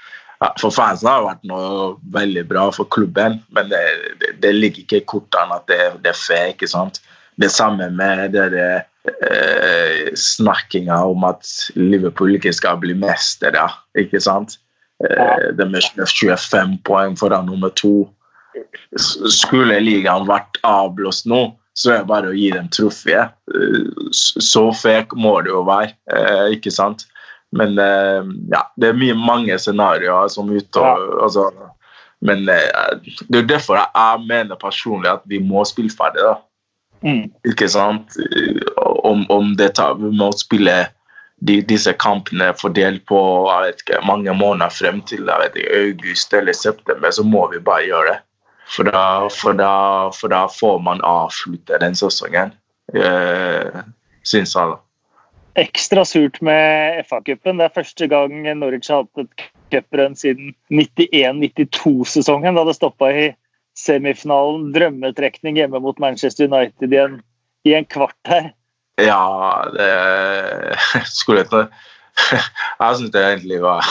For 0.62 0.74
fansen 0.74 1.10
har 1.10 1.22
det 1.22 1.30
vært 1.30 1.50
noe 1.50 1.88
veldig 2.14 2.46
bra 2.50 2.68
for 2.76 2.90
klubben, 2.94 3.42
men 3.54 3.72
det, 3.74 3.82
det, 4.22 4.36
det 4.44 4.54
ligger 4.58 4.86
ikke 4.86 5.02
i 5.02 5.10
kortene 5.16 5.58
at 5.60 5.68
det, 5.70 5.82
det 6.06 6.14
er 6.14 6.22
fe, 6.22 6.42
ikke 6.56 6.70
sant? 6.70 7.02
Det 7.42 7.50
samme 7.50 7.88
med 7.96 8.36
det 8.36 8.50
der, 8.54 8.84
eh, 9.08 10.12
snakkinga 10.18 11.00
om 11.10 11.24
at 11.26 11.48
Liverpool 11.76 12.36
ikke 12.38 12.54
skal 12.54 12.78
bli 12.82 12.94
mestere, 12.98 13.66
ikke 13.98 14.22
sant? 14.22 14.60
Det 15.02 15.66
med 15.66 15.82
25 16.06 16.78
poeng 16.86 17.16
foran 17.18 17.48
nummer 17.50 17.72
to. 17.80 18.10
Skulle 19.32 19.80
ligaen 19.82 20.28
vært 20.30 20.60
avblåst 20.68 21.26
nå, 21.30 21.46
så 21.78 21.94
er 21.94 22.02
det 22.02 22.10
bare 22.12 22.32
å 22.32 22.36
gi 22.36 22.50
dem 22.54 22.68
trofé. 22.74 23.18
Eh, 23.24 24.10
Så 24.12 24.64
fek 24.76 25.16
må 25.16 25.38
det 25.42 25.54
jo 25.54 25.64
være, 25.68 25.96
eh, 26.14 26.48
ikke 26.58 26.74
sant? 26.74 27.06
Men 27.52 27.78
eh, 27.80 28.24
ja, 28.52 28.66
det 28.80 28.92
er 28.92 29.00
mye 29.00 29.16
mange 29.18 29.58
scenarioer 29.60 30.30
som 30.32 30.52
ute 30.52 30.80
altså, 30.80 31.50
Men 32.22 32.46
det 32.46 32.60
er 33.40 33.48
derfor 33.50 33.80
jeg, 33.80 33.90
jeg 33.96 34.26
mener 34.28 34.56
personlig 34.56 35.10
at 35.10 35.24
vi 35.26 35.40
må 35.42 35.64
spille 35.66 35.90
ferdig, 35.90 36.22
da. 36.22 36.36
Mm. 37.02 37.32
Ikke 37.50 37.66
sant? 37.72 38.14
Om, 38.78 39.26
om 39.34 39.56
det 39.58 39.72
tar, 39.80 39.96
vi 39.98 40.12
må 40.14 40.30
spille 40.38 40.76
de, 41.42 41.62
disse 41.66 41.94
kampene 41.98 42.52
fordelt 42.58 43.06
på 43.10 43.20
ikke, 43.70 44.02
mange 44.06 44.34
måneder 44.38 44.74
frem 44.74 45.02
til 45.10 45.26
ikke, 45.26 45.66
august 45.74 46.34
eller 46.38 46.54
september, 46.54 47.12
så 47.12 47.26
må 47.26 47.48
vi 47.52 47.60
bare 47.60 47.88
gjøre 47.90 48.12
det. 48.12 48.20
For 48.72 48.88
da, 48.88 49.28
for 49.36 49.58
da, 49.58 49.74
for 50.16 50.32
da 50.32 50.46
får 50.48 50.78
man 50.86 51.02
avslutte 51.04 51.80
den 51.82 51.98
sesongen, 51.98 52.54
eh, 52.96 53.82
syns 54.24 54.56
jeg. 54.56 54.78
Ekstra 55.60 56.06
surt 56.08 56.40
med 56.46 57.02
FA-cupen. 57.10 57.60
Det 57.60 57.66
er 57.68 57.76
første 57.76 58.08
gang 58.08 58.46
Norwich 58.46 58.88
har 58.94 59.04
hatt 59.04 59.26
et 59.26 59.50
cuprenn 59.74 60.16
siden 60.16 60.54
91-92-sesongen, 60.72 62.56
da 62.56 62.64
det 62.70 62.78
stoppa 62.78 63.12
i 63.12 63.28
semifinalen. 63.76 64.70
Drømmetrekning 64.76 65.60
hjemme 65.60 65.82
mot 65.84 66.00
Manchester 66.00 66.48
United 66.48 66.96
i 66.96 67.02
en, 67.02 67.20
i 67.68 67.76
en 67.76 67.90
kvart 67.90 68.32
her. 68.32 68.54
Ja, 69.02 69.66
det 69.74 69.92
skulle 71.20 71.46
ikke 71.46 71.68
Jeg 72.32 72.96
syns 73.00 73.16
egentlig 73.16 73.62
var 73.64 73.86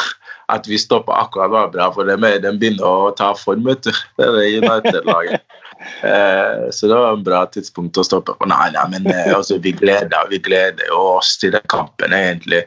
at 0.50 0.67
vi 0.69 0.79
stoppa 0.79 1.12
akkurat 1.12 1.50
var 1.50 1.69
bra, 1.73 1.88
for 1.95 2.09
de, 2.09 2.17
de 2.43 2.52
begynner 2.59 2.87
å 2.87 3.12
ta 3.17 3.31
form, 3.38 3.64
vet 3.69 3.85
du. 3.87 3.93
Det 4.19 4.26
er 4.26 4.37
det 4.37 4.50
United-laget. 4.64 5.47
Eh, 6.05 6.67
så 6.76 6.90
det 6.90 6.97
var 6.99 7.14
en 7.17 7.23
bra 7.25 7.38
tidspunkt 7.49 7.97
å 7.97 8.02
stoppe 8.05 8.35
på. 8.37 8.49
Nei, 8.50 8.67
nei, 8.75 8.83
men 8.93 9.07
eh, 9.09 9.31
altså, 9.33 9.57
vi 9.64 9.71
gleder 9.73 10.29
vi 10.29 10.37
gleder 10.45 10.90
oss 10.93 11.31
til 11.40 11.55
den 11.55 11.64
kampen, 11.73 12.12
egentlig. 12.12 12.67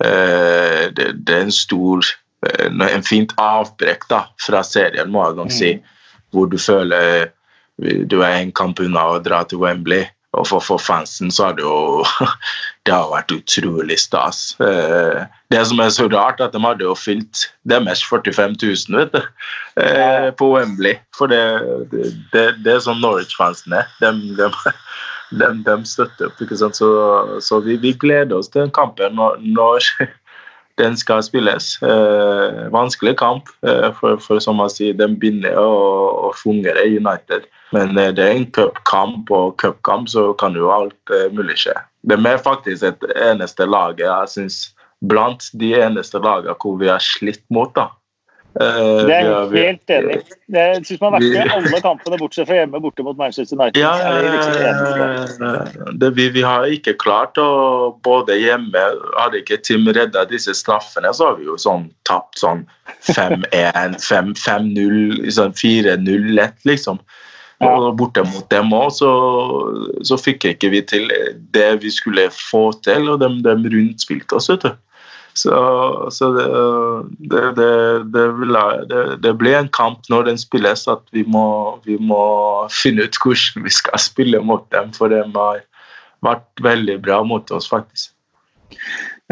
Eh, 0.00 0.86
det, 0.96 1.10
det 1.28 1.34
er 1.34 1.44
en 1.44 1.52
stor 1.52 2.00
eh, 2.48 2.72
En 2.72 3.04
fint 3.04 3.34
avbrekk 3.36 4.08
da, 4.08 4.22
fra 4.40 4.62
serien, 4.64 5.12
må 5.12 5.26
jeg 5.26 5.36
nok 5.36 5.52
si. 5.52 5.74
Hvor 6.32 6.48
du 6.48 6.56
føler 6.56 7.28
du 7.76 8.22
er 8.22 8.38
en 8.38 8.56
kamp 8.56 8.80
unna 8.80 9.04
å 9.12 9.20
dra 9.20 9.42
til 9.44 9.60
Wembley. 9.60 10.08
Og 10.36 10.46
for, 10.48 10.60
for 10.60 10.82
fansen 10.82 11.30
så 11.32 11.48
har 11.48 11.56
det 11.58 11.64
jo 11.64 12.04
Det 12.86 12.94
har 12.94 13.08
vært 13.10 13.32
utrolig 13.34 13.96
stas. 13.98 14.54
Eh, 14.62 15.24
det 15.50 15.62
som 15.66 15.80
er 15.82 15.88
så 15.90 16.04
rart, 16.12 16.38
at 16.38 16.52
de 16.54 16.60
hadde 16.62 16.86
jo 16.86 16.92
fylt 16.94 17.48
deres 17.66 18.04
45 18.06 18.54
000 18.62 19.00
vet 19.00 19.16
du, 19.16 19.24
eh, 19.82 20.28
på 20.38 20.52
Wembley. 20.52 21.00
For 21.18 21.26
det, 21.32 21.40
det, 21.90 22.12
det, 22.30 22.44
det 22.62 22.76
er 22.76 22.84
sånn 22.84 23.02
Norwich-fansen 23.02 23.74
er. 23.80 23.90
De, 23.98 24.12
de, 24.38 24.46
de, 25.40 25.50
de 25.66 25.76
støtter 25.82 26.30
opp. 26.30 26.38
ikke 26.38 26.60
sant? 26.62 26.78
Så, 26.78 26.92
så 27.42 27.58
vi, 27.66 27.74
vi 27.82 27.96
gleder 27.98 28.38
oss 28.38 28.52
til 28.52 28.62
den 28.62 28.74
kampen 28.76 29.18
når, 29.18 29.42
når 29.42 29.90
den 30.80 30.96
skal 30.96 31.22
spilles. 31.24 31.76
Eh, 31.82 32.66
vanskelig 32.72 33.16
kamp, 33.20 33.50
eh, 33.66 33.88
for, 33.96 34.20
for 34.22 34.42
som 34.42 34.58
man 34.60 34.72
sier, 34.72 34.96
den 34.96 35.16
begynner 35.20 35.56
å, 35.60 35.70
å 36.28 36.32
fungere 36.36 36.84
i 36.84 36.98
United. 37.00 37.48
Men 37.76 37.96
eh, 37.98 38.12
det 38.16 38.24
er 38.24 38.36
en 38.36 38.48
cupkamp, 38.56 39.32
og 39.32 39.56
cupkamp 39.62 40.10
så 40.12 40.28
kan 40.40 40.56
jo 40.58 40.72
alt 40.74 41.14
eh, 41.14 41.28
mulig 41.34 41.58
skje. 41.64 41.76
De 42.06 42.18
er 42.18 42.42
faktisk 42.42 42.86
et 42.86 43.06
eneste 43.16 43.66
laget 43.66 44.06
jeg 44.06 44.32
syns 44.34 44.58
blant 45.04 45.48
de 45.58 45.72
eneste 45.76 46.20
lagene 46.22 46.54
hvor 46.60 46.78
vi 46.80 46.90
har 46.92 47.02
slitt 47.02 47.44
mot. 47.52 47.72
da. 47.76 47.90
Eh, 48.60 49.06
Det 49.06 49.14
er 49.14 49.26
jeg 49.26 49.48
helt 49.52 49.92
enig 49.92 50.14
i. 50.16 50.36
Jeg 50.56 50.84
syns 50.88 51.00
man 51.02 51.16
i 51.20 51.32
alle 51.42 51.80
kampene 51.84 52.18
bortsett 52.20 52.48
fra 52.48 52.56
hjemme 52.60 52.80
borte 52.80 53.04
mot 53.04 53.18
Manchester 53.18 53.58
United. 53.58 53.80
Ja, 53.82 53.92
det 54.22 54.30
liksom 54.32 55.44
eh, 55.48 55.92
det, 56.00 56.10
vi, 56.16 56.28
vi 56.32 56.44
har 56.46 56.64
ikke 56.70 56.94
klart 57.02 57.36
å 57.42 57.48
Både 58.06 58.36
hjemme 58.38 58.84
Hadde 59.16 59.42
ikke 59.42 59.58
Tim 59.66 59.88
redda 59.90 60.24
disse 60.30 60.54
straffene, 60.56 61.12
så 61.12 61.30
har 61.30 61.38
vi 61.40 61.50
jo 61.50 61.58
sånn 61.60 61.90
tapt 62.08 62.40
sånn 62.40 62.64
5-1, 63.10 63.98
5-0, 64.00 65.30
sånn 65.38 65.54
4-0 65.58 66.32
lett, 66.38 66.58
liksom. 66.68 67.00
Og 67.64 67.86
borte 67.96 68.20
mot 68.28 68.44
dem 68.52 68.72
òg, 68.76 68.90
så, 68.92 69.10
så 70.04 70.18
fikk 70.20 70.44
ikke 70.50 70.68
vi 70.74 70.82
til 70.84 71.06
det 71.56 71.70
vi 71.84 71.92
skulle 71.92 72.28
få 72.32 72.68
til, 72.84 73.08
og 73.12 73.22
de, 73.22 73.30
de 73.44 73.72
rundspilte 73.72 74.36
oss, 74.36 74.50
vet 74.52 74.66
du. 74.66 74.74
Så, 75.36 75.56
så 76.10 76.30
det, 76.32 76.46
det, 77.28 77.42
det, 78.08 79.02
det, 79.20 79.32
blir 79.36 79.58
en 79.58 79.68
kamp 79.68 80.08
når 80.08 80.30
den 80.30 80.38
spilles, 80.40 80.86
at 80.88 81.02
vi 81.12 81.26
må, 81.28 81.76
vi 81.84 81.98
må 82.00 82.22
finne 82.72 83.04
ut 83.04 83.18
hvordan 83.20 83.66
vi 83.66 83.74
skal 83.76 84.00
spille 84.00 84.40
mot 84.40 84.64
dem. 84.72 84.94
For 84.96 85.12
de 85.12 85.20
har 85.34 85.60
vært 86.24 86.64
veldig 86.64 86.96
bra 87.04 87.20
mot 87.28 87.52
oss, 87.52 87.68
faktisk. 87.68 88.14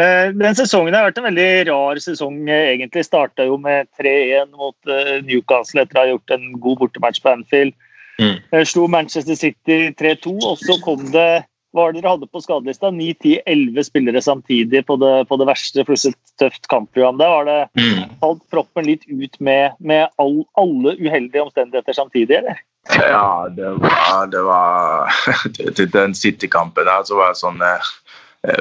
Eh, 0.00 0.28
Den 0.34 0.56
sesongen 0.58 0.94
har 0.94 1.06
vært 1.06 1.20
en 1.22 1.28
veldig 1.28 1.48
rar 1.70 2.00
sesong, 2.02 2.42
eh, 2.50 2.74
egentlig. 2.74 3.06
Starta 3.06 3.46
jo 3.46 3.56
med 3.60 3.88
3-1 4.00 4.52
mot 4.58 4.76
eh, 4.90 5.20
Newcastle 5.24 5.84
etter 5.84 5.98
å 5.98 6.02
ha 6.02 6.12
gjort 6.12 6.36
en 6.36 6.52
god 6.58 6.82
bortematch 6.82 7.22
på 7.22 7.32
Anfield. 7.32 7.74
Mm. 8.20 8.36
Slo 8.62 8.86
Manchester 8.86 9.34
City 9.34 9.88
3-2, 9.98 10.36
og 10.46 10.60
så 10.60 10.76
kom 10.84 11.08
det 11.10 11.44
hva 11.74 11.88
var 11.88 11.92
det 11.92 12.04
dere 12.04 12.12
hadde 12.14 12.28
på 12.30 12.40
skadelista? 12.40 12.90
9-10-11 12.94 13.82
spillere 13.88 14.20
samtidig 14.22 14.84
på 14.86 14.94
det, 15.02 15.14
på 15.26 15.38
det 15.40 15.46
verste, 15.48 15.82
pluss 15.88 16.04
et 16.06 16.18
tøft 16.38 16.68
kampprogram. 16.70 17.18
Der 17.18 17.32
var 17.32 17.48
det 17.48 17.56
Mm. 17.74 18.04
falt 18.20 18.44
proppen 18.50 18.86
litt 18.86 19.02
ut 19.10 19.40
med, 19.40 19.74
med 19.80 20.06
all, 20.22 20.44
alle 20.54 20.94
uheldige 21.00 21.42
omstendigheter 21.42 21.92
samtidig, 21.92 22.36
eller? 22.38 22.60
Ja, 22.94 23.48
det 23.50 23.70
var, 23.80 24.26
det 24.30 24.42
var 24.44 25.10
Til 25.76 25.90
den 25.90 26.14
City-kampen 26.14 26.84
der 26.86 27.02
så 27.08 27.16
var 27.16 27.32
det 27.32 27.40
sånn 27.40 27.62
eh, 27.64 27.90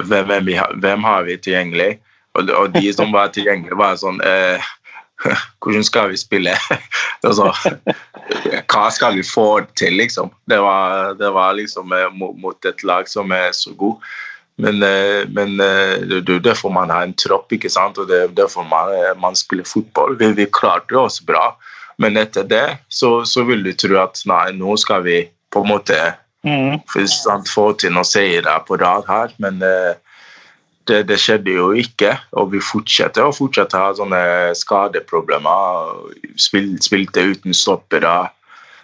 hvem, 0.08 0.26
hvem, 0.32 0.50
har, 0.58 0.74
hvem 0.80 1.04
har 1.04 1.24
vi 1.28 1.38
tilgjengelig? 1.38 2.00
Og, 2.34 2.50
og 2.50 2.72
de 2.74 2.94
som 2.96 3.12
var 3.14 3.30
tilgjengelige, 3.36 3.78
var 3.78 4.00
sånn 4.00 4.22
eh, 4.26 4.64
Hvordan 5.64 5.84
skal 5.84 6.12
vi 6.12 6.18
spille? 6.18 6.56
altså, 7.28 7.52
hva 8.72 8.86
skal 8.92 9.18
vi 9.18 9.24
få 9.24 9.64
til, 9.80 9.98
liksom? 10.02 10.32
Det 10.50 10.60
var, 10.62 11.14
det 11.20 11.32
var 11.34 11.56
liksom 11.58 11.94
eh, 11.96 12.10
mot, 12.14 12.66
et 12.66 12.84
lag 12.84 13.10
som 13.10 13.32
er 13.32 13.52
så 13.56 13.74
god. 13.78 14.02
Men, 14.62 14.84
eh, 14.84 15.24
men 15.30 15.56
eh, 15.62 16.02
det 16.02 16.24
det 16.28 16.36
er 16.36 16.48
derfor 16.52 16.74
man 16.74 16.92
har 16.94 17.08
en 17.08 17.16
tropp, 17.18 17.52
ikke 17.54 17.72
sant? 17.72 17.98
og 17.98 18.10
det 18.10 18.20
er 18.24 18.36
derfor 18.36 18.68
man, 18.68 18.92
man 19.22 19.36
spiller 19.36 19.68
fotball. 19.68 20.18
Vi, 20.20 20.34
vi 20.34 20.50
klarte 20.52 21.00
oss 21.00 21.22
bra, 21.22 21.54
men 21.98 22.18
etter 22.18 22.44
det 22.44 22.68
så, 22.90 23.22
så 23.26 23.46
vil 23.48 23.64
du 23.64 23.74
tro 23.74 23.98
at 24.02 24.22
nei, 24.30 24.52
nå 24.58 24.78
skal 24.82 25.06
vi 25.06 25.24
på 25.54 25.64
en 25.64 25.70
måte 25.70 26.00
sant, 27.08 27.50
få 27.50 27.72
til 27.80 27.94
noen 27.94 28.08
seire 28.08 28.58
på 28.68 28.78
rad 28.82 29.08
her, 29.08 29.34
men 29.44 29.62
eh, 29.64 29.94
det, 30.90 31.04
det 31.10 31.18
skjedde 31.22 31.56
jo 31.56 31.72
ikke. 31.78 32.16
Og 32.40 32.54
vi 32.54 32.62
fortsetter 32.64 33.26
å 33.26 33.36
fortsette 33.36 33.80
å 33.80 33.88
ha 33.88 33.98
sånne 33.98 34.22
skadeproblemer. 34.58 36.08
Spil, 36.42 36.74
spilte 36.84 37.26
uten 37.34 37.56
stoppere. 37.58 38.16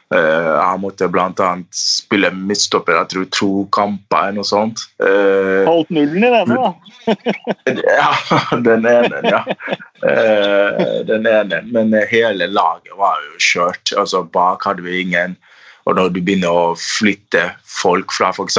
Uh, 0.09 0.55
jeg 0.57 0.79
måtte 0.81 1.05
bl.a. 1.13 1.49
spille 1.75 2.31
midtstopper 2.33 2.95
jeg 2.97 3.09
tror 3.11 3.25
to 3.35 3.49
kamper 3.75 4.31
eller 4.31 4.39
noe 4.39 4.47
sånt. 4.47 4.81
Uh, 4.97 5.67
Holdt 5.67 5.91
nullen 5.93 6.25
i 6.25 6.31
denne, 6.33 6.57
da? 6.57 7.75
ja, 7.77 8.07
den 8.65 8.87
ene, 8.89 9.21
ja. 9.29 9.43
Uh, 10.01 11.05
den 11.05 11.29
ene. 11.29 11.61
Men 11.69 11.93
hele 12.09 12.49
laget 12.49 12.97
var 12.97 13.21
jo 13.27 13.37
kjørt. 13.51 13.93
Altså, 13.93 14.23
bak 14.25 14.65
hadde 14.65 14.87
vi 14.87 15.03
ingen. 15.03 15.37
Og 15.85 15.97
når 15.97 16.09
du 16.15 16.23
begynner 16.23 16.57
å 16.57 16.73
flytte 16.79 17.51
folk 17.69 18.13
fra 18.13 18.33
f.eks. 18.33 18.57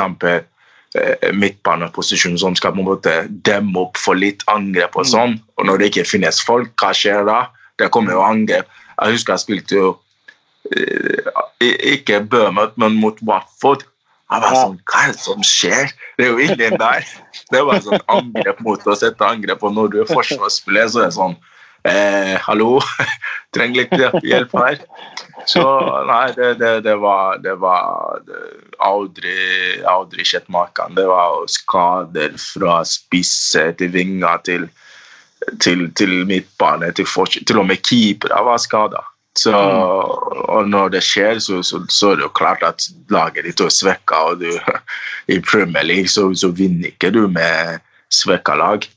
Uh, 0.91 1.31
midtbaneposisjon 1.39 2.35
som 2.43 2.57
skal 2.59 2.73
på 2.75 2.83
en 2.83 2.89
måte 2.89 3.13
demme 3.47 3.79
opp 3.79 3.99
for 4.01 4.19
litt 4.19 4.43
angrep 4.51 4.97
og 4.99 5.07
sånn, 5.07 5.37
og 5.55 5.69
når 5.69 5.79
det 5.79 5.91
ikke 5.93 6.09
finnes 6.17 6.41
folk, 6.43 6.73
hva 6.83 6.91
skjer 6.97 7.23
da? 7.29 7.45
Det 7.79 7.93
kommer 7.95 8.17
jo 8.17 8.25
angrep. 8.27 8.67
Jeg 8.99 9.15
husker 9.15 9.37
jeg 9.37 9.45
spilte 9.45 9.79
jo 9.79 9.93
Eh, 10.71 11.93
ikke 11.93 12.21
Burmouth, 12.21 12.73
men 12.77 12.99
mot 13.01 13.19
Watford. 13.27 13.85
Jeg 14.31 14.43
var 14.45 14.55
sånn, 14.55 14.77
Hva 14.87 15.01
er 15.03 15.15
det 15.15 15.23
som 15.25 15.41
skjer? 15.43 15.95
Det 16.19 16.27
er 16.27 16.31
jo 16.31 16.43
ingen 16.45 16.77
der. 16.79 17.07
Det 17.51 17.63
var 17.67 17.81
sånn 17.83 18.05
angrep 18.13 18.61
mot 18.63 18.85
å 18.87 18.95
sette 18.95 19.27
angrep, 19.27 19.65
og 19.67 19.75
når 19.75 19.91
du 19.91 19.97
er 20.05 20.11
forsvarsspiller, 20.11 20.87
så 20.93 21.03
er 21.03 21.09
det 21.09 21.17
sånn 21.17 21.35
eh, 21.85 22.37
Hallo, 22.45 22.81
trenger 23.55 23.85
litt 23.85 24.25
hjelp 24.25 24.57
her. 24.59 24.81
Så 25.49 25.63
nei, 26.07 26.33
det, 26.37 26.55
det, 26.61 26.73
det 26.85 26.97
var, 27.01 27.39
det 27.43 27.55
var 27.63 28.21
det, 28.27 28.41
aldri, 28.85 29.37
aldri 29.89 30.25
sett 30.25 30.49
maken. 30.53 30.95
Det 30.99 31.07
var 31.09 31.47
skader 31.49 32.37
fra 32.41 32.81
spisse 32.89 33.71
til 33.81 33.95
vinger 33.95 34.43
til, 34.47 34.69
til, 35.63 35.89
til 35.97 36.21
midtbane, 36.29 36.93
til, 36.93 37.09
til 37.47 37.63
og 37.63 37.71
med 37.71 37.83
keepere 37.87 38.45
var 38.45 38.61
skada. 38.61 39.05
Så, 39.39 39.55
og 39.55 40.69
når 40.69 40.97
det 40.97 41.03
skjer, 41.07 41.39
så, 41.39 41.61
så, 41.63 41.79
så, 41.89 42.11
er 42.11 42.19
det 42.19 42.27
jo 42.27 42.33
klart 42.35 42.65
at 42.67 42.89
laget 43.15 43.47
ditt 43.47 43.63
er 43.63 43.71
svekka. 43.73 44.25
Og 44.33 44.43
du, 44.43 44.51
i 45.35 45.39
Premier 45.41 45.87
League 45.87 46.11
så, 46.11 46.27
så 46.35 46.51
vinner 46.51 46.91
ikke 46.91 47.13
du 47.15 47.27
med 47.31 47.81
svekka 48.13 48.59
lag. 48.59 48.89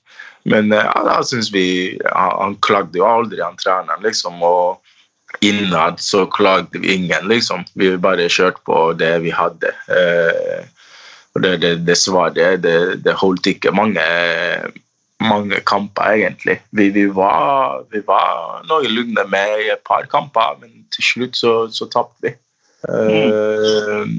Men 0.50 0.74
ja, 0.76 0.92
da 1.08 1.22
syns 1.24 1.54
vi 1.54 1.96
Han 2.12 2.58
klagde 2.60 3.00
jo 3.00 3.06
aldri, 3.08 3.40
han 3.40 3.56
treneren, 3.60 4.04
liksom. 4.04 4.42
Og 4.44 4.82
innad 5.44 6.02
så 6.04 6.26
klagde 6.30 6.82
vi 6.84 6.96
ingen, 6.98 7.28
liksom. 7.32 7.66
Vi 7.80 7.94
bare 7.98 8.30
kjørte 8.30 8.64
på 8.68 8.80
det 9.00 9.16
vi 9.24 9.34
hadde. 9.34 9.72
Eh, 9.88 10.64
og 11.34 11.42
det, 11.42 11.56
det, 11.64 11.74
det 11.88 11.98
svaret, 11.98 12.62
det, 12.62 13.04
det 13.06 13.16
holdt 13.18 13.48
ikke 13.50 13.74
mange 13.74 14.04
mange 15.24 15.60
kamper, 15.66 16.18
egentlig. 16.18 16.58
Vi, 16.72 16.90
vi 16.90 17.06
var, 17.16 17.84
vi 17.92 18.02
var 18.08 18.64
noenlunde 18.70 19.26
med 19.32 19.66
i 19.66 19.72
et 19.74 19.84
par 19.88 20.08
kamper, 20.12 20.58
men 20.62 20.84
til 20.94 21.08
slutt 21.10 21.40
så, 21.40 21.54
så 21.72 21.88
tapte 21.92 22.28
vi. 22.28 22.34
Mm. 22.84 24.10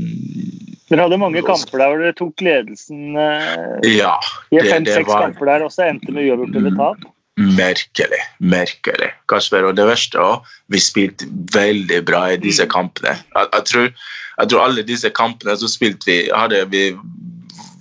Dere 0.91 1.07
hadde 1.07 1.19
mange 1.21 1.43
kamper 1.45 1.81
der 1.81 1.91
hvor 1.91 2.03
dere 2.03 2.17
tok 2.19 2.45
ledelsen 2.45 3.17
uh, 3.17 3.81
ja, 3.89 4.15
i 4.53 4.61
fem-seks 4.61 5.09
kamper 5.09 5.49
der 5.49 5.65
og 5.67 5.73
så 5.73 5.87
endte 5.89 6.13
med 6.13 6.29
uavgjort 6.29 6.59
eller 6.61 6.79
tap? 6.79 7.07
Merkelig. 7.35 8.21
Merkelig. 8.39 9.09
Kasper, 9.31 9.67
og 9.67 9.75
det 9.79 9.89
verste 9.89 10.21
òg, 10.23 10.51
vi 10.71 10.79
spilte 10.79 11.27
veldig 11.55 12.03
bra 12.07 12.29
i 12.31 12.39
disse 12.39 12.67
mm. 12.69 12.71
kampene. 12.71 13.17
Jeg, 13.33 13.49
jeg, 13.57 13.65
tror, 13.71 13.89
jeg, 13.89 14.51
tror, 14.53 14.61
alle 14.63 14.87
disse 14.87 15.11
kampene 15.17 15.57
så 15.59 15.71
spilte 15.73 16.11
vi 16.11 16.19
hadde 16.31 16.63
vi 16.71 16.85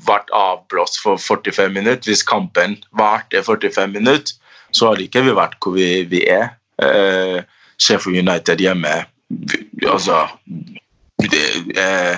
vært 0.08 0.34
avblåst 0.36 0.98
for 1.04 1.22
45 1.22 1.76
minutter. 1.76 2.10
Hvis 2.10 2.26
kampen 2.28 2.80
varte 2.98 3.44
45 3.46 3.94
minutter, 3.94 4.34
så 4.74 4.90
hadde 4.90 5.06
ikke 5.06 5.22
vi 5.28 5.38
vært 5.38 5.60
hvor 5.62 5.78
vi, 5.78 5.90
vi 6.10 6.24
er. 6.26 6.56
Eh, 6.82 7.44
Sheffield 7.78 8.24
United 8.24 8.62
hjemme 8.62 9.04
altså 9.90 10.28
det, 11.22 11.44
uh, 11.78 12.18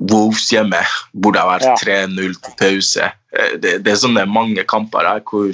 Wolves 0.00 0.46
hjemme 0.52 0.80
burde 1.12 1.42
ha 1.42 1.58
vært 1.58 1.84
3-0 1.84 2.16
til 2.16 2.56
pause. 2.60 3.10
Uh, 3.36 3.52
det, 3.60 3.80
det, 3.84 3.92
er 3.92 4.00
sånne 4.00 4.24
mange 4.30 4.64
kamper 4.68 5.08
her 5.08 5.22
hvor 5.28 5.52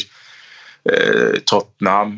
Tottenham, 1.50 2.12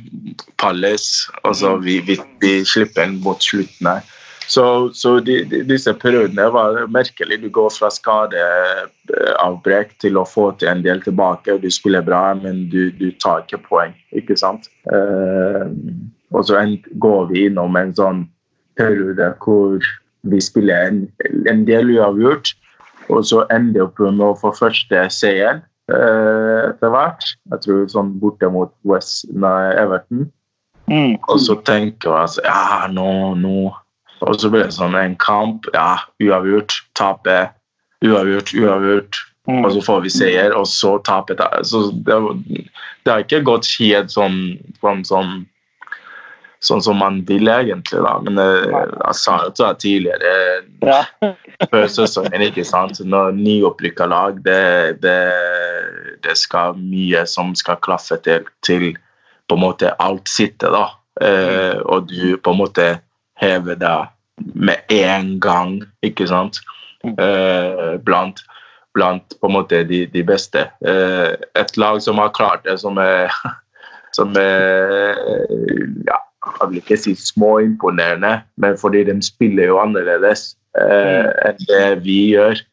Palace 0.61 1.31
altså 1.41 1.71
mm. 1.79 1.85
vi, 1.87 1.95
vi, 2.05 2.19
vi 2.43 2.51
slipper 2.69 3.07
en 3.07 3.15
mot 3.25 3.41
slutten 3.41 3.89
her. 3.89 4.03
Så, 4.49 4.91
så 4.93 5.21
de, 5.21 5.45
de, 5.45 5.63
disse 5.69 5.93
periodene 6.01 6.47
var 6.53 6.87
merkelig. 6.89 7.43
Du 7.43 7.51
går 7.53 7.69
fra 7.75 7.91
skadeavbrekk 7.93 9.91
til 10.01 10.17
å 10.17 10.25
få 10.25 10.57
til 10.57 10.69
en 10.73 10.81
del 10.87 11.03
tilbake. 11.05 11.59
Du 11.61 11.69
spiller 11.73 12.03
bra, 12.07 12.35
men 12.39 12.69
du, 12.73 12.89
du 12.97 13.13
tar 13.21 13.45
ikke 13.45 13.61
poeng. 13.67 13.93
ikke 14.17 14.37
sant? 14.41 14.71
Eh, 14.89 15.67
og 16.33 16.45
så 16.49 16.65
går 17.05 17.29
vi 17.29 17.45
innom 17.51 17.77
en 17.77 17.93
sånn 17.97 18.25
periode 18.81 19.37
hvor 19.45 19.85
vi 20.27 20.41
spiller 20.43 20.89
en, 20.89 21.03
en 21.51 21.67
del 21.69 21.93
uavgjort. 21.97 22.55
Og 23.09 23.25
så 23.25 23.45
ender 23.55 23.87
opp 23.87 24.01
med 24.05 24.25
å 24.27 24.35
få 24.37 24.53
første 24.57 25.07
seieren 25.15 25.63
uh, 25.93 26.69
etter 26.69 26.93
hvert. 26.93 27.31
Jeg 27.55 27.65
tror 27.65 27.87
sånn 27.93 28.17
borte 28.21 28.51
mot 28.53 28.75
West, 28.89 29.25
nei, 29.33 29.73
Everton. 29.81 30.27
Mm. 30.89 31.17
Og 31.29 31.39
så 31.41 31.57
tenker 31.69 32.11
jeg 32.11 32.27
altså, 32.27 32.45
ja, 32.45 32.89
nå, 32.93 33.09
nå 33.41 33.71
og 34.25 34.39
så 34.41 34.51
blir 34.51 34.67
det 34.67 34.75
sånn 34.77 34.97
en 34.99 35.17
kamp. 35.23 35.69
Ja, 35.75 36.01
uavgjort. 36.23 36.81
Tape. 36.99 37.39
Uavgjort, 38.05 38.55
uavgjort. 38.57 39.21
Mm. 39.49 39.63
Og 39.63 39.71
så 39.77 39.85
får 39.85 40.03
vi 40.05 40.13
seier, 40.13 40.55
og 40.57 40.67
så 40.69 40.97
taper 41.07 41.39
det. 41.39 41.49
Så 41.71 41.89
det, 42.05 42.19
det 43.05 43.13
har 43.13 43.25
ikke 43.25 43.45
gått 43.47 43.69
helt 43.79 44.13
sånn, 44.13 44.59
sånn, 44.83 45.05
sånn, 45.09 45.39
sånn 46.65 46.83
som 46.83 46.99
man 46.99 47.21
vil, 47.29 47.49
egentlig. 47.51 48.01
da. 48.03 48.15
Men 48.25 48.41
eh, 48.43 48.67
jeg 48.73 49.19
sa 49.21 49.39
jo 49.45 49.53
til 49.55 49.65
deg 49.65 49.81
tidligere 49.83 50.33
ja. 50.87 51.01
før 51.73 51.89
sesongen, 51.93 52.47
ikke 52.49 52.67
sant. 52.67 53.01
Når 53.05 53.37
nyopprykka 53.39 54.09
lag, 54.11 54.41
det, 54.47 54.99
det, 55.05 55.19
det, 56.27 56.37
skal 56.39 56.79
mye 56.79 57.25
som 57.31 57.55
skal 57.59 57.81
klaffe 57.85 58.19
til, 58.25 58.49
til 58.67 58.91
på 59.49 59.59
en 59.59 59.65
måte 59.65 59.95
alt 60.03 60.31
sitter, 60.31 60.75
da. 60.75 60.87
Eh, 61.23 61.79
og 61.87 62.11
du 62.11 62.37
på 62.43 62.55
en 62.55 62.63
måte 62.63 62.91
hever 63.39 63.79
deg 63.79 64.15
med 64.55 64.95
en 64.95 65.39
gang, 65.43 65.81
ikke 66.07 66.29
sant? 66.31 66.61
Eh, 67.07 67.95
blant, 68.03 68.43
blant, 68.95 69.35
på 69.39 69.51
en 69.51 69.55
måte 69.55 69.83
de, 69.87 70.05
de 70.11 70.23
beste. 70.27 70.67
Eh, 70.83 71.35
et 71.59 71.77
lag 71.79 72.03
som 72.03 72.19
har 72.23 72.35
klart 72.35 72.67
det, 72.67 72.79
som 72.83 72.99
er, 73.03 73.35
som 74.19 74.35
er 74.39 75.15
ja, 76.07 76.19
Jeg 76.61 76.71
vil 76.71 76.81
ikke 76.83 76.97
si 77.01 77.15
småimponerende, 77.15 78.41
men 78.57 78.79
fordi 78.79 79.05
de 79.05 79.19
spiller 79.23 79.71
jo 79.71 79.79
annerledes 79.83 80.55
eh, 80.79 81.29
enn 81.49 81.63
det 81.69 81.85
vi 82.07 82.19
gjør. 82.35 82.65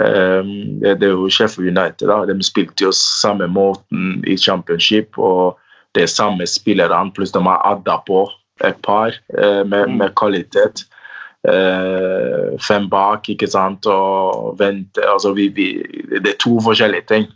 Um, 0.00 0.80
det, 0.80 0.94
det, 1.02 1.08
er 1.10 1.18
jo 1.18 1.28
Sheffield 1.28 1.68
United. 1.68 2.08
da, 2.08 2.22
De 2.24 2.44
spilte 2.44 2.86
jo 2.86 2.92
samme 2.96 3.46
måten 3.46 4.22
i 4.24 4.38
championship. 4.40 5.18
og 5.18 5.58
det 5.94 6.02
er 6.02 6.06
samme 6.06 6.46
spillerne, 6.46 7.12
pluss 7.12 7.32
de 7.32 7.42
har 7.44 7.60
adda 7.68 7.98
på 8.06 8.24
et 8.64 8.78
par 8.84 9.12
eh, 9.38 9.62
med, 9.66 9.88
mm. 9.88 9.96
med, 9.98 10.14
kvalitet. 10.16 10.86
Eh, 11.48 12.58
fem 12.62 12.88
bak, 12.90 13.28
ikke 13.28 13.48
sant, 13.50 13.86
og 13.86 14.54
vente 14.58 15.02
altså 15.02 15.32
vi, 15.34 15.48
vi, 15.48 15.66
Det 16.12 16.30
er 16.34 16.38
to 16.40 16.60
forskjellige 16.64 17.08
ting. 17.08 17.26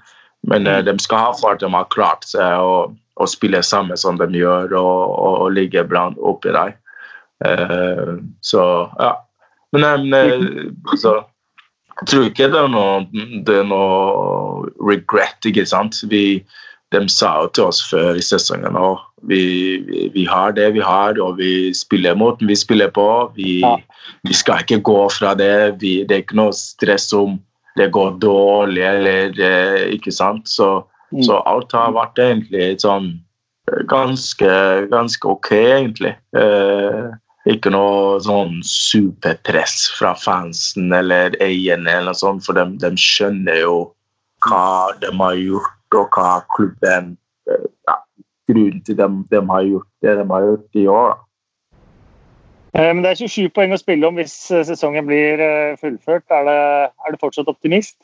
Men 0.43 0.67
eh, 0.67 0.81
mm. 0.81 0.87
de 0.87 1.03
skal 1.03 1.19
ha 1.19 1.33
for 1.41 1.57
at 1.57 1.61
de 1.61 1.71
har 1.73 1.91
klart 1.93 2.25
seg 2.29 2.63
å, 2.63 2.87
å 3.17 3.29
spille 3.31 3.63
sammen 3.65 3.99
som 3.99 4.19
de 4.21 4.29
gjør, 4.37 4.75
og, 4.77 4.99
og, 5.13 5.39
og 5.47 5.55
ligge 5.57 5.85
blant 5.89 6.19
oppi 6.21 6.53
der. 6.57 6.77
Uh, 7.45 8.19
så 8.45 8.63
ja. 9.01 9.15
Men, 9.77 10.07
men 10.09 10.47
altså, 10.89 11.19
jeg 12.01 12.09
tror 12.11 12.29
ikke 12.29 12.49
det 12.53 12.61
er 12.61 12.71
noe, 12.73 13.01
det 13.45 13.59
er 13.63 13.67
noe 13.69 14.69
regret, 14.85 15.49
ikke 15.49 15.67
sant. 15.69 15.99
Vi, 16.11 16.41
de 16.95 17.03
sa 17.13 17.33
jo 17.43 17.51
til 17.57 17.69
oss 17.71 17.83
før 17.91 18.17
i 18.17 18.25
sesongen 18.25 18.79
at 18.79 19.05
vi, 19.27 19.43
vi, 19.89 20.07
vi, 20.15 20.25
har 20.29 20.55
det 20.57 20.69
vi 20.77 20.83
har, 20.85 21.19
og 21.23 21.41
vi 21.41 21.73
spiller 21.75 22.19
måten 22.19 22.49
vi 22.49 22.57
spiller 22.57 22.93
på. 22.95 23.09
Vi, 23.37 23.59
ja. 23.65 23.75
vi 24.29 24.37
skal 24.37 24.63
ikke 24.63 24.83
gå 24.87 24.99
fra 25.13 25.35
det. 25.39 25.81
Vi, 25.83 25.99
det 26.05 26.15
er 26.15 26.25
ikke 26.25 26.39
noe 26.39 26.55
stress 26.57 27.11
om 27.17 27.41
det 27.77 27.91
går 27.93 28.21
dårlig 28.23 28.85
eller 28.87 29.41
eh, 29.43 29.83
ikke 29.97 30.13
sant. 30.15 30.49
Så, 30.49 30.87
mm. 31.13 31.23
så 31.27 31.41
alt 31.49 31.75
har 31.77 31.95
vært 31.97 32.21
egentlig 32.23 32.67
sånn 32.83 33.13
eh, 33.71 33.83
ganske, 33.91 34.51
ganske 34.93 35.31
ok, 35.31 35.53
egentlig. 35.57 36.15
Eh, 36.37 37.07
ikke 37.47 37.71
noe 37.71 38.17
sånn 38.25 38.59
superpress 38.67 39.87
fra 39.95 40.17
fansen 40.19 40.91
eller 40.95 41.37
eierne, 41.43 41.93
eller 41.93 42.11
noe 42.11 42.19
sånt, 42.19 42.47
for 42.47 42.59
de, 42.59 42.67
de 42.83 42.91
skjønner 42.99 43.63
jo 43.63 43.77
hva 44.47 44.91
de 45.03 45.13
har 45.21 45.39
gjort 45.39 45.97
og 45.97 46.19
hva 46.19 46.33
klubben 46.57 47.15
eh, 47.51 47.69
ja, 47.89 48.01
Grunnen 48.47 48.83
til 48.87 48.95
dem 48.99 49.23
de 49.31 49.41
har 49.49 49.63
gjort 49.67 49.89
det 50.07 50.13
de 50.21 50.25
har 50.31 50.45
gjort 50.45 50.79
i 50.79 50.85
år. 50.91 51.15
Eh, 52.79 52.91
men 52.93 53.03
Det 53.03 53.11
er 53.11 53.23
27 53.25 53.49
poeng 53.55 53.75
å 53.75 53.79
spille 53.81 54.07
om 54.07 54.19
hvis 54.19 54.35
sesongen 54.69 55.07
blir 55.09 55.43
fullført. 55.81 56.27
Er, 56.31 56.47
det, 56.47 56.61
er 56.87 57.15
du 57.15 57.19
fortsatt 57.23 57.51
optimist? 57.51 57.97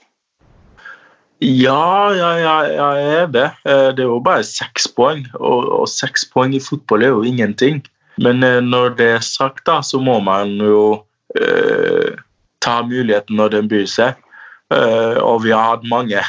Ja, 1.42 2.12
ja, 2.14 2.32
ja, 2.38 2.56
jeg 2.70 3.14
er 3.18 3.30
det. 3.34 3.48
Det 3.66 4.04
er 4.04 4.06
jo 4.06 4.20
bare 4.22 4.44
seks 4.46 4.86
poeng, 4.94 5.24
og, 5.40 5.66
og 5.82 5.88
seks 5.90 6.22
poeng 6.30 6.54
i 6.54 6.62
fotball 6.62 7.02
er 7.02 7.16
jo 7.16 7.24
ingenting. 7.26 7.80
Men 8.22 8.44
når 8.68 8.94
det 9.00 9.08
er 9.16 9.24
sagt, 9.26 9.64
da, 9.66 9.80
så 9.82 9.98
må 9.98 10.20
man 10.22 10.52
jo 10.62 10.84
eh, 11.34 12.14
ta 12.62 12.82
muligheten 12.86 13.40
når 13.40 13.56
den 13.56 13.70
byr 13.72 13.88
seg. 13.90 14.20
Eh, 14.72 15.18
og 15.20 15.42
vi 15.44 15.52
har 15.52 15.74
hatt 15.74 15.82
mange 15.90 16.22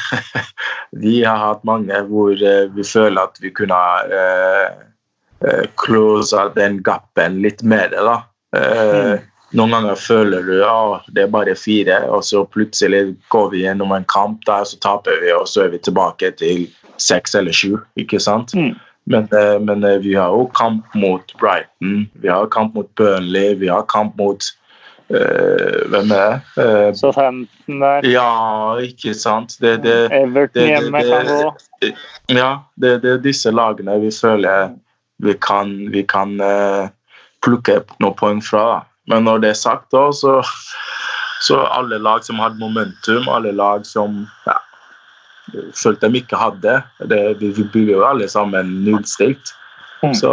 Vi 1.04 1.22
har 1.24 1.38
hatt 1.40 1.62
mange 1.64 2.00
hvor 2.10 2.34
eh, 2.34 2.66
vi 2.74 2.84
føler 2.86 3.22
at 3.22 3.38
vi 3.40 3.50
kunne 3.54 3.78
uh, 4.10 5.64
close 5.80 6.42
den 6.56 6.80
gapen 6.84 7.40
litt 7.44 7.62
mer. 7.62 7.94
da. 7.94 8.18
Mm. 8.54 9.24
Noen 9.54 9.74
ganger 9.74 9.98
føler 10.00 10.46
du 10.46 10.56
at 10.66 11.06
det 11.14 11.26
er 11.26 11.30
bare 11.30 11.54
fire, 11.58 12.00
og 12.10 12.24
så 12.26 12.42
plutselig 12.44 13.14
går 13.30 13.52
vi 13.52 13.62
gjennom 13.62 13.94
en 13.94 14.06
kamp 14.10 14.42
der, 14.48 14.66
så 14.66 14.80
taper 14.82 15.20
vi, 15.22 15.30
og 15.34 15.46
så 15.50 15.66
er 15.66 15.74
vi 15.74 15.78
tilbake 15.78 16.32
til 16.40 16.66
seks 16.98 17.36
eller 17.38 17.54
sju. 17.54 17.78
ikke 17.96 18.18
sant? 18.22 18.54
Mm. 18.54 18.74
Men, 19.06 19.28
men, 19.68 19.84
vi 20.00 20.14
har 20.16 20.32
jo 20.32 20.46
kamp 20.56 20.94
mot 20.96 21.34
Brighton, 21.38 22.06
vi 22.22 22.28
har 22.32 22.46
kamp 22.50 22.74
mot 22.74 22.88
Burnley, 22.96 23.54
vi 23.60 23.68
har 23.68 23.86
kamp 23.90 24.16
mot 24.18 24.42
Uh, 25.10 25.84
hvem 25.92 26.10
er 26.10 26.40
det? 26.56 26.62
Uh, 26.64 26.94
Southampton 26.96 27.80
der. 27.80 28.06
Ja, 28.08 28.76
ikke 28.80 29.14
sant. 29.14 29.58
Det, 29.60 29.82
det, 29.84 30.08
Everton 30.12 30.62
det, 30.62 30.68
hjemme 30.68 31.02
kan 31.04 31.26
gå. 31.28 31.90
Ja, 32.32 32.50
det, 32.80 33.04
er 33.04 33.20
disse 33.20 33.52
lagene 33.52 33.98
vi 34.00 34.10
føler 34.10 34.72
vi 35.22 35.34
kan, 35.36 35.74
vi 35.92 36.02
kan 36.08 36.40
uh, 36.40 36.88
plukke 37.44 37.82
noen 38.00 38.16
poeng 38.16 38.40
fra. 38.44 38.86
Men 39.10 39.26
når 39.28 39.42
det 39.42 39.50
er 39.52 39.58
sagt, 39.58 39.90
da, 39.92 40.08
så, 40.12 40.38
så 41.44 41.60
alle 41.68 41.98
lag 42.00 42.24
som 42.24 42.40
hadde 42.40 42.60
momentum, 42.60 43.28
alle 43.28 43.52
lag 43.52 43.84
som 43.86 44.22
ja, 44.46 44.56
følte 45.76 46.08
de 46.08 46.22
ikke 46.22 46.40
hadde 46.40 46.78
det, 47.10 47.22
Vi 47.40 47.52
bygger 47.72 47.98
jo 47.98 48.06
alle 48.08 48.28
sammen 48.28 48.80
nullstilt. 48.86 49.54
Mm. 50.04 50.14
Så 50.14 50.30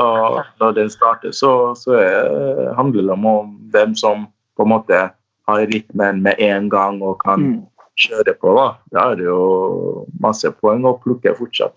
når 0.59 0.71
den 0.75 0.89
starter, 0.89 1.31
så, 1.31 1.75
så 1.75 1.95
er, 1.99 2.73
handler 2.75 3.07
det 3.07 3.11
om 3.15 3.57
hvem 3.71 3.95
som 3.95 4.27
på 4.57 4.63
en 4.63 4.73
måte 4.73 5.03
har 5.47 5.67
rytmen 5.67 6.23
med 6.23 6.39
en 6.39 6.69
gang 6.69 7.01
og 7.03 7.21
kan 7.23 7.39
mm. 7.39 7.59
kjøre 7.99 8.35
på, 8.39 8.55
da, 8.57 8.65
da 8.91 9.05
er 9.11 9.19
det 9.19 9.29
jo 9.29 10.05
masse 10.23 10.51
poeng 10.59 10.83
å 10.87 10.97
plukke 11.03 11.35
fortsatt. 11.37 11.75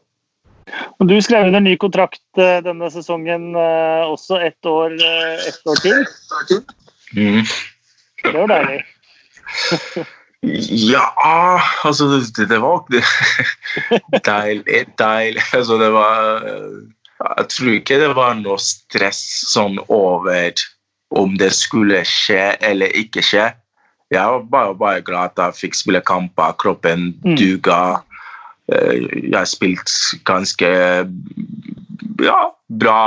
Og 0.98 1.08
Du 1.08 1.14
skrev 1.22 1.48
under 1.50 1.62
ny 1.62 1.74
kontrakt 1.80 2.22
uh, 2.40 2.58
denne 2.64 2.88
sesongen 2.92 3.52
uh, 3.56 4.08
også 4.08 4.40
ett 4.42 4.66
år, 4.66 4.96
uh, 4.96 5.34
ett 5.44 5.70
år 5.70 5.82
til. 5.84 6.06
Mm. 7.16 7.44
Det 8.24 8.34
var 8.34 8.50
deilig. 8.50 8.82
ja, 10.90 11.60
altså 11.84 12.08
Det, 12.36 12.48
det 12.48 12.60
var 12.60 12.84
deilig. 14.24 14.84
Deilig. 14.98 15.42
Altså, 15.52 15.78
det 15.78 15.90
var 15.92 16.40
Jeg 17.38 17.48
tror 17.48 17.74
ikke 17.78 18.00
det 18.00 18.14
var 18.16 18.34
noe 18.40 18.58
stress 18.60 19.22
sånn 19.48 19.78
over 19.88 20.52
om 21.14 21.36
det 21.38 21.52
skulle 21.54 22.02
skje 22.08 22.56
eller 22.64 22.90
ikke 22.98 23.22
skje. 23.22 23.52
Jeg 24.12 24.32
var 24.32 24.42
bare, 24.50 24.74
bare 24.74 25.04
glad 25.04 25.32
at 25.32 25.40
jeg 25.40 25.60
fikk 25.60 25.78
spille 25.78 26.02
kamper, 26.06 26.56
kroppen 26.58 27.12
mm. 27.22 27.36
duga. 27.38 27.78
Eh, 28.72 29.06
jeg 29.22 29.36
har 29.36 29.48
spilt 29.48 29.94
ganske 30.26 30.70
ja, 32.24 32.40
bra 32.68 33.00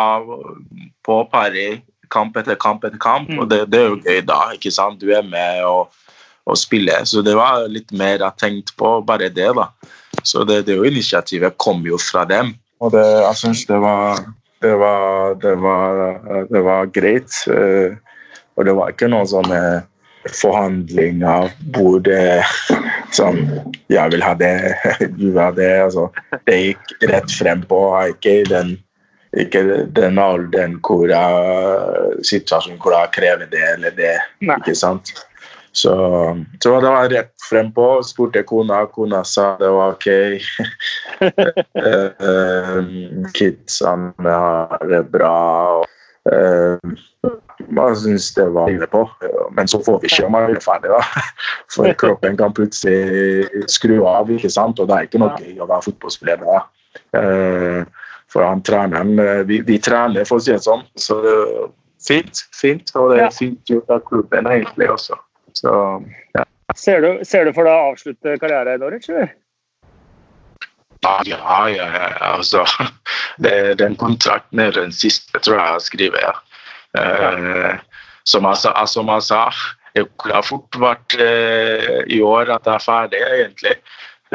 på 1.07 1.19
pari 1.31 1.69
kamp 2.13 2.37
etter 2.39 2.57
kamp 2.59 2.85
etter 2.87 2.99
kamp, 3.01 3.29
mm. 3.29 3.39
og 3.41 3.49
det, 3.51 3.63
det, 3.71 3.81
er 3.81 3.93
jo 3.93 4.01
gøy 4.03 4.21
da. 4.27 4.41
ikke 4.55 4.73
sant? 4.73 5.01
Du 5.01 5.11
er 5.13 5.25
med 5.25 5.63
og, 5.67 5.93
og 6.47 6.59
spiller. 6.59 7.05
Så 7.09 7.23
det 7.25 7.35
var 7.37 7.67
litt 7.71 7.93
mer 7.95 8.21
jeg 8.21 8.41
tenkte 8.41 8.75
på, 8.79 8.97
bare 9.07 9.29
det. 9.33 9.51
da. 9.57 9.69
Så 10.23 10.45
det, 10.47 10.63
det 10.67 10.77
jo 10.79 10.87
initiativet 10.87 11.57
kom 11.61 11.85
jo 11.87 11.99
fra 12.01 12.25
dem. 12.27 12.55
Og 12.83 12.93
det, 12.93 13.03
jeg 13.03 13.41
syns 13.41 13.65
det 13.69 13.79
var 13.81 14.21
det 14.61 14.73
var, 14.75 15.35
det 15.41 15.55
var, 15.61 16.47
det 16.49 16.61
var 16.65 16.89
greit. 16.93 17.33
Eh, 17.47 17.93
og 18.57 18.65
det 18.65 18.73
var 18.73 18.93
ikke 18.93 19.09
noen 19.11 19.29
sånne 19.29 19.61
forhandlinger 20.33 21.51
hvor 21.75 22.01
det 22.03 22.43
sånn 23.15 23.45
Jeg 23.87 24.11
vil 24.11 24.23
ha 24.25 24.33
det, 24.35 24.55
du 25.19 25.29
vil 25.29 25.39
ha 25.39 25.51
det. 25.55 25.71
Altså, 25.85 26.07
det 26.49 26.57
gikk 26.57 26.95
rett 27.11 27.37
frem 27.37 27.63
på. 27.69 27.81
Ikke 28.15 28.41
i 28.41 28.47
den, 28.49 28.75
ikke 29.35 29.63
den 29.95 30.19
alderen 30.21 30.77
hvor 30.85 31.09
jeg, 31.11 32.21
situasjonen 32.25 32.79
hvor 32.81 32.95
jeg 32.95 33.13
krever 33.17 33.49
det 33.51 33.63
eller 33.73 33.97
det. 33.97 34.13
Nei. 34.39 34.59
ikke 34.61 34.75
sant? 34.77 35.11
Så, 35.77 35.93
så, 36.63 36.71
det 36.81 36.89
var 36.89 37.09
rett 37.11 37.33
frempå. 37.49 37.99
Spurte 38.03 38.41
kona, 38.47 38.85
kona 38.89 39.21
sa 39.27 39.51
det 39.59 39.69
var 39.69 39.93
OK. 39.93 40.07
uh, 41.21 42.79
kidsene 43.37 44.31
har 44.31 44.87
det 44.89 45.03
bra. 45.13 45.35
Uh, 46.27 46.95
man 47.69 47.93
syns 47.99 48.31
det 48.33 48.47
var 48.55 48.71
inne 48.73 48.87
på. 48.89 49.03
Men 49.53 49.69
så 49.69 49.83
får 49.83 50.01
vi 50.01 50.09
ikke 50.09 50.25
om 50.25 50.33
man 50.33 50.49
er 50.49 50.63
ferdig, 50.65 50.89
da. 50.95 51.03
For 51.75 51.93
kroppen 51.99 52.39
kan 52.39 52.55
plutselig 52.57 53.45
skru 53.69 53.99
av, 54.07 54.31
ikke 54.33 54.49
sant? 54.49 54.79
og 54.79 54.89
det 54.89 54.97
er 54.97 55.11
ikke 55.11 55.21
noe 55.21 55.37
gøy 55.37 55.61
å 55.61 55.69
være 55.69 55.89
fotballspiller 55.91 56.41
da. 56.47 56.59
For 58.31 58.43
han 58.43 58.61
treneren 58.67 59.15
vi, 59.47 59.61
vi, 59.63 59.77
trener, 59.79 60.27
for 60.27 60.41
å 60.41 60.43
si 60.43 60.51
det 60.51 60.63
sånn. 60.65 60.83
Så 60.99 61.17
fint, 62.03 62.43
fint. 62.55 62.91
Og 62.99 63.13
det 63.13 63.21
er 63.23 63.35
fint 63.35 63.71
gjort 63.71 63.93
av 63.93 64.03
klubben 64.09 64.49
egentlig 64.51 64.89
også. 64.91 65.15
Så, 65.57 65.73
ja. 66.35 66.43
Ser 66.75 67.01
du, 67.01 67.11
ser 67.25 67.47
du 67.47 67.53
for 67.55 67.67
deg 67.67 67.73
å 67.73 67.91
avslutte 67.93 68.35
karrieren 68.41 68.75
i 68.75 68.81
Norwich, 68.81 69.07
eller? 69.09 69.31
Ja, 71.05 71.21
ja, 71.25 71.69
ja, 71.69 71.87
altså 72.33 72.65
det, 73.43 73.77
Den 73.79 73.95
kontrakten 73.95 74.59
er 74.59 74.75
den 74.75 74.91
siste, 74.91 75.39
tror 75.39 75.59
jeg 75.59 75.73
jeg 75.77 75.87
skriver. 75.87 76.27
Ja. 76.27 76.33
Eh, 76.97 77.75
som, 78.27 78.47
jeg, 78.49 78.59
sa, 78.63 78.73
som 78.89 79.11
jeg 79.13 79.25
sa, 79.29 79.41
det 79.95 80.07
kunne 80.21 80.43
fort 80.45 80.79
vært 80.81 81.15
eh, 81.21 82.01
i 82.13 82.19
år 82.21 82.51
at 82.57 82.67
jeg 82.67 82.75
er 82.75 82.83
ferdig, 82.85 83.21
egentlig. 83.39 83.75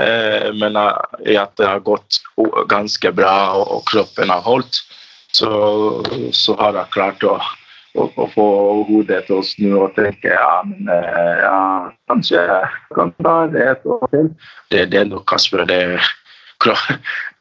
Eh, 0.00 0.48
men 0.56 0.78
i 1.26 1.36
at 1.36 1.56
det 1.60 1.68
har 1.68 1.82
gått 1.84 2.22
ganske 2.68 3.12
bra 3.12 3.34
og, 3.60 3.82
kroppen 3.90 4.32
har 4.32 4.44
holdt, 4.46 4.80
så, 5.32 5.50
så 6.32 6.56
har 6.60 6.78
jeg 6.80 6.94
klart 6.94 7.26
å 7.28 7.38
å 7.92 8.26
få 8.32 8.46
hodet 8.88 9.26
til 9.26 9.40
å 9.40 9.44
snu 9.44 9.74
og 9.76 9.94
tenke 9.96 10.32
ja, 10.32 10.62
men 10.64 10.88
eh, 10.88 11.42
ja, 11.42 11.92
kanskje 12.08 12.40
jeg 12.40 12.70
kan 12.96 13.12
ta 13.20 13.34
det 13.52 13.66
et 13.74 13.84
år 13.84 14.06
til. 14.14 14.30
Det, 14.72 14.86
det 14.92 15.00
er 15.02 15.10
nok 15.10 15.26
Kasper. 15.28 15.66
Det, 15.68 16.00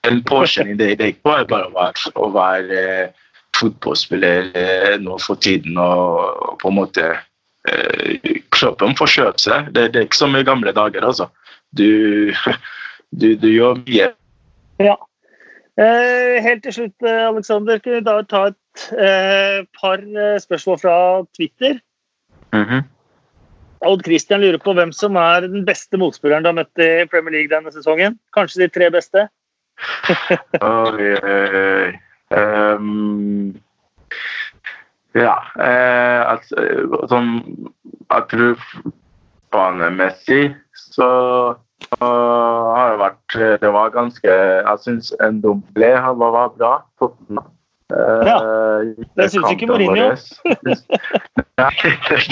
en 0.07 0.21
påkjenning 0.27 0.77
det, 0.79 0.95
det 0.99 1.13
ikke 1.13 1.29
bare, 1.29 1.47
bare 1.47 1.69
å 1.69 1.75
være, 1.77 2.11
å 2.19 2.29
eh, 2.75 3.35
fotballspiller 3.57 4.51
eh, 4.57 4.95
nå 5.01 5.17
for 5.21 5.39
tiden 5.41 5.77
og, 5.79 6.19
og, 6.19 6.55
på 6.61 6.71
en 6.71 6.79
måte 6.79 7.07
eh, 7.69 8.31
Kroppen 8.51 8.97
får 8.97 9.13
kjøpe 9.15 9.41
seg. 9.41 9.71
Det, 9.71 9.91
det, 9.93 10.01
er 10.01 10.09
ikke 10.09 10.19
som 10.19 10.35
i 10.35 10.43
gamle 10.47 10.73
dager, 10.75 11.05
altså. 11.07 11.29
Du, 11.77 12.33
du, 13.11 13.27
du 13.39 13.47
gjør 13.47 13.79
mye. 13.85 14.11
Ja. 14.81 14.97
Eh, 15.79 16.37
helt 16.43 16.63
til 16.65 16.75
slutt, 16.75 17.05
Aleksander, 17.07 17.79
kunne 17.79 18.01
vi 18.01 18.07
da 18.07 18.17
ta 18.27 18.47
et 18.51 18.87
eh, 18.95 19.61
par 19.79 20.01
eh, 20.03 20.39
spørsmål 20.43 20.81
fra 20.81 20.95
Twitter. 21.37 21.79
Mm 22.51 22.63
-hmm. 22.63 22.83
Odd 23.81 24.03
Christian 24.05 24.41
lurer 24.41 24.57
på 24.57 24.73
hvem 24.73 24.91
som 24.91 25.15
er 25.15 25.47
den 25.47 25.65
beste 25.65 25.97
motspilleren 25.97 26.43
du 26.43 26.49
har 26.51 26.57
møtt 26.59 26.77
i 26.77 27.05
Premier 27.09 27.31
League 27.31 27.49
denne 27.49 27.71
sesongen. 27.71 28.19
Kanskje 28.33 28.63
de 28.63 28.67
tre 28.67 28.91
beste? 28.91 29.27
oi, 30.61 31.15
oi, 31.23 31.93
um, 32.29 33.55
ja. 35.17 35.33
Eh, 35.57 36.21
altså, 36.31 36.55
sånn 37.09 37.31
Jeg 38.11 38.27
tror 38.29 38.59
banemessig 39.51 40.55
så 40.91 41.09
uh, 41.53 42.61
har 42.75 42.93
det 42.93 42.99
vært 43.01 43.37
Det 43.63 43.71
var 43.73 43.93
ganske 43.95 44.35
Jeg 44.35 44.83
syns 44.83 45.11
en 45.23 45.41
doble 45.43 45.91
var, 46.01 46.31
var 46.37 46.53
bra. 46.57 46.75
Uh, 47.91 48.27
ja, 48.27 48.37
det 49.17 49.29
syns 49.31 49.51
ikke 49.51 49.67
Mourinho. 49.67 50.11
Nei, 51.59 51.71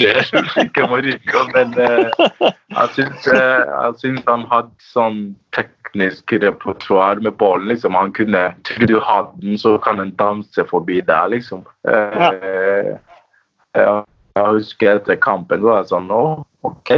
det 0.00 0.14
syns 0.28 0.54
ikke 0.62 0.86
Mourinho, 0.88 1.42
men 1.52 1.74
uh, 1.76 2.08
jeg 2.40 2.88
syns 2.96 3.28
uh, 3.28 4.22
han 4.30 4.46
hadde 4.48 4.72
sånn 4.92 5.20
teknisk 5.56 6.32
repertoar 6.32 7.20
med 7.20 7.36
ballen. 7.42 7.68
Liksom. 7.74 7.98
Han 7.98 8.14
kunne 8.16 8.46
Tror 8.68 8.88
du 8.88 8.96
har 9.04 9.28
den, 9.42 9.58
så 9.60 9.76
kan 9.84 10.00
han 10.00 10.14
danse 10.20 10.64
forbi 10.70 11.02
der, 11.04 11.28
liksom. 11.34 11.66
Uh, 11.84 12.96
ja. 13.76 14.00
Jeg 14.38 14.46
husker 14.56 14.96
etter 14.96 15.18
kampen 15.20 15.62
var 15.64 15.82
jeg 15.82 15.90
sånn 15.90 16.08
Å, 16.14 16.22
OK. 16.62 16.90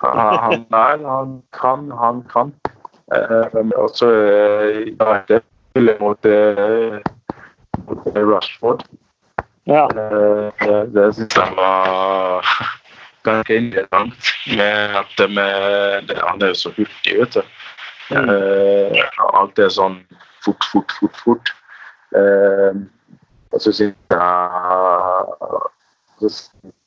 Han, 0.00 0.66
er, 0.72 1.02
han 1.08 1.42
kan, 1.52 1.90
han 1.90 2.22
kan. 2.32 2.52
og 3.76 3.90
så 3.94 4.10
ja, 5.00 5.20
det 5.28 5.42
mot 6.00 6.26
mot 7.86 8.06
Rushford. 8.16 8.84
Ja. 9.66 9.88
Det, 9.94 10.52
eh, 10.60 10.82
det 10.94 11.14
syns 11.14 11.36
jeg 11.36 11.52
var 11.56 12.46
ganske 13.26 13.56
interessant. 13.56 14.30
Med 14.56 14.96
at 15.00 15.10
det 15.18 15.30
med, 15.30 16.02
det, 16.08 16.18
han 16.22 16.42
er 16.42 16.46
jo 16.46 16.54
så 16.54 16.70
hurtig, 16.76 17.18
vet 17.20 17.34
du. 17.34 17.42
Mm. 18.10 18.30
Alt 19.34 19.58
er 19.58 19.72
sånn 19.74 19.98
fort, 20.44 20.64
fort, 20.70 20.92
fort, 21.00 21.16
fort. 21.24 21.54
Og 23.50 23.62
så 23.62 23.72
syns 23.74 23.96
jeg 24.14 24.20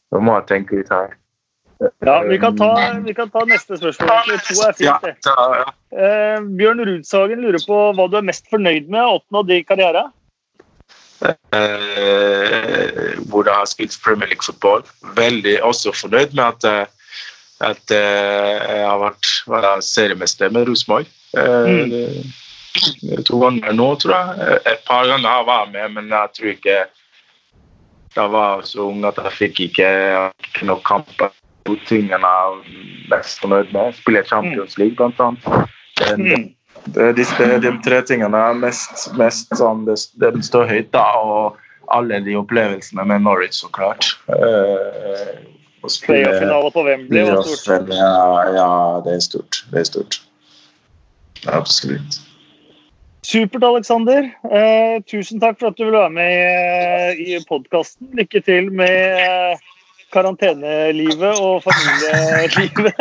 Nå 0.10 0.20
må 0.26 0.40
jeg 0.40 0.48
tenke 0.50 0.80
litt 0.80 0.90
her. 0.90 1.12
Ja, 2.04 2.22
vi 2.28 2.36
kan, 2.42 2.58
ta, 2.60 2.74
vi 3.06 3.13
kan 3.15 3.30
ta 3.32 3.46
neste 3.48 3.78
spørsmål. 3.80 4.34
To 4.50 4.62
er 4.68 4.74
fint, 4.76 5.06
det. 5.06 5.15
Ja, 5.26 5.65
Eh, 5.89 6.42
Bjørn 6.60 6.84
Rudshagen 6.86 7.39
lurer 7.42 7.63
på 7.65 7.78
hva 7.98 8.06
du 8.12 8.18
er 8.20 8.26
mest 8.28 8.46
fornøyd 8.52 8.92
med 8.94 9.02
å 9.02 9.15
oppnå 9.18 9.42
i 9.56 9.63
karriere? 9.65 10.04
eh, 11.26 13.15
hvor 13.30 13.48
jeg 13.48 13.56
har 13.56 13.65
spilt 13.70 13.98
Premier 14.04 14.30
League-fotball. 14.32 14.86
Veldig 15.15 15.58
også 15.63 15.94
fornøyd 15.96 16.36
med 16.38 16.46
at, 16.46 16.63
eh, 16.70 16.86
at 17.70 17.92
eh, 17.92 18.60
jeg 18.70 18.86
har 18.86 19.02
vært 19.02 19.32
vært 19.50 19.84
seriemester 19.88 20.54
med 20.54 20.70
Rosenborg. 20.70 21.10
Eh, 21.38 21.65
mm. 21.65 22.32
To 23.28 23.42
ganger 23.42 23.74
nå, 23.74 23.89
tror 24.00 24.15
jeg. 24.15 24.62
Et 24.70 24.82
par 24.88 25.08
ganger 25.10 25.30
har 25.30 25.42
jeg 25.42 25.50
vært 25.50 25.74
med, 25.74 25.92
men 25.98 26.15
jeg 26.15 26.34
tror 26.38 26.56
ikke 26.56 26.80
Jeg 28.15 28.32
var 28.34 28.62
så 28.65 28.88
ung 28.89 29.04
at 29.06 29.20
jeg 29.22 29.32
fikk 29.38 29.60
ikke, 29.68 29.89
nok 30.65 30.82
kamper. 30.84 31.30
Tingene 31.65 32.17
jeg 32.17 32.54
er 32.54 32.62
mest 33.12 33.39
fornøyd 33.43 33.74
med. 33.74 33.93
Spille 34.00 34.24
Champions 34.26 34.78
League, 34.78 34.95
blant 34.95 35.19
annet. 35.19 35.67
Det- 36.00 36.17
Mm. 36.19 36.54
det 36.93 37.15
disse, 37.15 37.60
de 37.62 37.72
tre 37.84 38.02
tingene 38.02 38.38
er 38.38 38.54
mest, 38.54 39.13
mest 39.17 39.50
sånn, 39.54 39.86
det, 39.86 39.98
det 40.17 40.43
står 40.45 40.67
høyt, 40.67 40.91
da. 40.91 41.04
Og 41.19 41.58
alle 41.91 42.19
de 42.26 42.36
opplevelsene 42.36 43.06
med 43.06 43.22
Norwich, 43.22 43.54
så 43.62 43.69
klart. 43.72 44.15
Eh, 44.30 45.45
Playoff-finale 45.82 46.72
på 46.72 46.84
Wembley 46.86 47.24
var 47.24 47.41
stort. 47.43 47.88
Ja, 47.89 48.43
ja, 48.54 49.02
det 49.06 49.13
er 49.13 49.19
stort. 49.19 49.63
Det 49.72 49.80
er 49.80 49.84
stort. 49.84 50.19
Absolutt. 51.48 52.19
Supert, 53.24 53.63
Aleksander. 53.63 54.32
Eh, 54.52 55.00
tusen 55.08 55.39
takk 55.39 55.60
for 55.60 55.67
at 55.67 55.78
du 55.78 55.86
ville 55.86 56.00
være 56.00 56.10
med 56.15 57.19
i, 57.19 57.36
i 57.36 57.39
podkasten. 57.50 58.10
Lykke 58.17 58.41
til 58.45 58.72
med 58.72 59.19
eh, 59.19 59.58
karantenelivet 60.13 61.39
og 61.41 61.63
familielivet. 61.65 62.93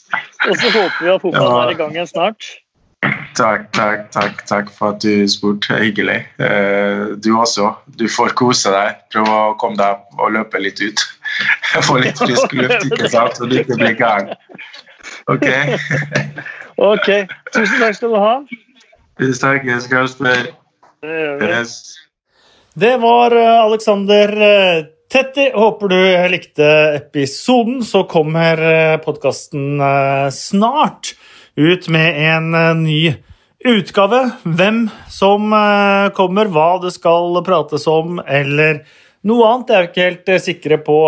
og 0.48 0.56
så 0.56 0.72
håper 0.74 0.98
vi 1.04 1.12
at 1.14 1.22
fotballen 1.22 1.56
Ja. 1.56 1.62
er 1.68 1.70
i 1.74 1.78
gang 1.78 1.94
igjen 1.96 2.10
snart. 2.10 2.50
Takk, 3.38 3.70
takk, 3.72 4.10
takk, 4.12 4.42
takk 4.48 4.70
for 4.74 4.92
at 4.92 5.00
du 5.00 5.24
spurte. 5.30 5.78
Hyggelig. 5.80 6.18
Eh, 6.42 7.14
du 7.24 7.30
også. 7.38 7.70
Du 7.96 8.04
får 8.12 8.34
kose 8.36 8.72
deg. 8.74 8.98
Prøv 9.14 9.28
å 9.30 9.38
komme 9.60 9.78
deg 9.80 10.18
og 10.18 10.34
løpe 10.34 10.60
litt 10.60 10.82
ut. 10.82 11.00
Få 11.86 11.96
litt 12.02 12.18
frisk 12.20 12.52
luft, 12.58 12.84
ikke 12.90 13.08
sant? 13.08 13.38
Så 13.38 13.48
du 13.48 13.56
ikke 13.62 13.78
blir 13.80 13.96
gæren. 13.96 14.34
OK? 15.32 15.46
Ok, 16.80 17.08
Tusen 17.54 17.80
takk 17.80 17.96
skal 17.96 18.12
du 18.12 18.18
ha. 18.20 18.34
Tusen 19.20 19.40
takk, 19.46 19.66
jeg 19.68 19.82
skal 19.86 20.08
spørre. 20.10 20.52
Det 21.00 21.16
gjør 21.22 21.40
vi. 21.40 21.50
Yes. 21.54 21.74
Det 22.80 22.92
var 23.02 23.34
Aleksander 23.34 24.30
Alexander 24.30 24.34
eh, 24.46 24.84
Tetti. 25.10 25.48
Håper 25.54 25.90
du 25.90 25.98
likte 26.30 26.70
episoden. 27.00 27.82
Så 27.84 28.04
kommer 28.08 28.60
podkasten 29.02 29.82
snart 30.30 31.14
ut 31.60 31.88
med 31.88 32.34
en 32.34 32.54
eh, 32.54 32.74
ny 32.76 33.14
utgave. 33.64 34.30
Hvem 34.42 34.84
som 35.10 35.52
eh, 35.52 36.08
kommer, 36.16 36.48
hva 36.48 36.78
det 36.82 36.94
skal 36.96 37.40
prates 37.46 37.86
om, 37.90 38.20
eller 38.24 38.84
noe 39.26 39.50
annet. 39.50 39.68
Det 39.68 39.76
er 39.76 39.84
vi 39.84 39.90
ikke 39.90 40.06
helt 40.08 40.32
eh, 40.32 40.42
sikre 40.46 40.80
på 40.86 41.00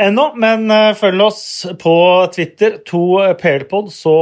ennå, 0.00 0.30
men 0.40 0.70
eh, 0.72 0.94
følg 0.98 1.26
oss 1.26 1.42
på 1.80 1.96
Twitter, 2.34 2.80
to 2.86 3.20
PLpod, 3.40 3.92
så 3.92 4.16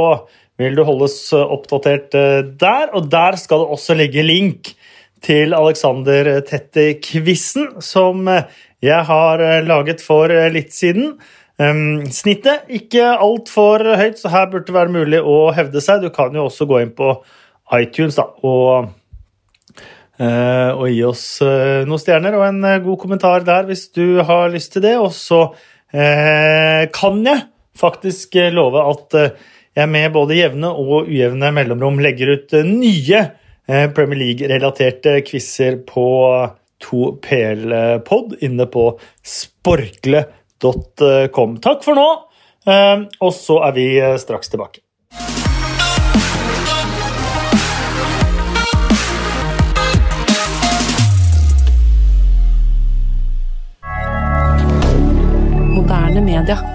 vil 0.59 0.75
du 0.75 0.83
holdes 0.87 1.21
eh, 1.33 1.55
oppdatert 1.55 2.17
eh, 2.19 2.41
der. 2.59 2.91
Og 2.97 3.07
der 3.11 3.39
skal 3.39 3.63
det 3.63 3.77
også 3.77 3.97
ligge 3.99 4.25
link 4.25 4.73
til 5.25 5.53
Alexander 5.57 6.39
Tetti-quizen, 6.47 7.79
som 7.83 8.27
jeg 8.83 9.03
har 9.09 9.43
eh, 9.43 9.65
laget 9.67 10.03
for 10.03 10.31
eh, 10.31 10.47
litt 10.53 10.71
siden. 10.75 11.17
Um, 11.59 12.05
snittet 12.15 12.69
ikke 12.71 13.03
altfor 13.19 13.83
høyt, 13.99 14.21
så 14.21 14.31
her 14.31 14.47
burde 14.47 14.69
det 14.69 14.75
være 14.77 14.93
mulig 14.93 15.19
å 15.19 15.49
hevde 15.55 15.81
seg. 15.83 16.05
Du 16.05 16.13
kan 16.15 16.35
jo 16.35 16.45
også 16.47 16.67
gå 16.69 16.79
inn 16.85 16.93
på 16.95 17.11
iTunes 17.75 18.15
da, 18.15 18.29
og, 18.47 18.93
eh, 20.23 20.71
og 20.71 20.85
gi 20.87 21.03
oss 21.03 21.25
noen 21.43 21.99
stjerner 21.99 22.37
og 22.39 22.45
en 22.47 22.63
god 22.85 23.01
kommentar 23.01 23.43
der 23.47 23.67
hvis 23.67 23.89
du 23.91 24.21
har 24.23 24.47
lyst 24.55 24.71
til 24.73 24.87
det. 24.87 24.95
Og 25.03 25.11
så 25.15 25.49
kan 25.89 27.15
jeg 27.25 27.47
faktisk 27.73 28.35
love 28.53 28.83
at 28.91 29.15
jeg 29.73 29.89
med 29.89 30.11
både 30.13 30.35
jevne 30.37 30.69
og 30.69 31.07
ujevne 31.09 31.49
mellomrom 31.55 31.97
legger 32.03 32.35
ut 32.37 32.53
nye 32.67 33.23
Premier 33.69 34.17
League-relaterte 34.17 35.19
quizer 35.27 35.75
på 35.85 36.07
2PL-pod 36.83 38.35
inne 38.39 38.65
på 38.65 38.99
sporkle.com. 39.25 41.57
Takk 41.63 41.83
for 41.85 41.93
nå, 41.99 42.07
eh, 42.67 42.99
og 43.19 43.33
så 43.35 43.59
er 43.67 43.71
vi 43.77 43.87
eh, 43.99 44.17
straks 44.21 44.49
tilbake. 44.53 44.79
Moderne 55.75 56.21
media. 56.21 56.68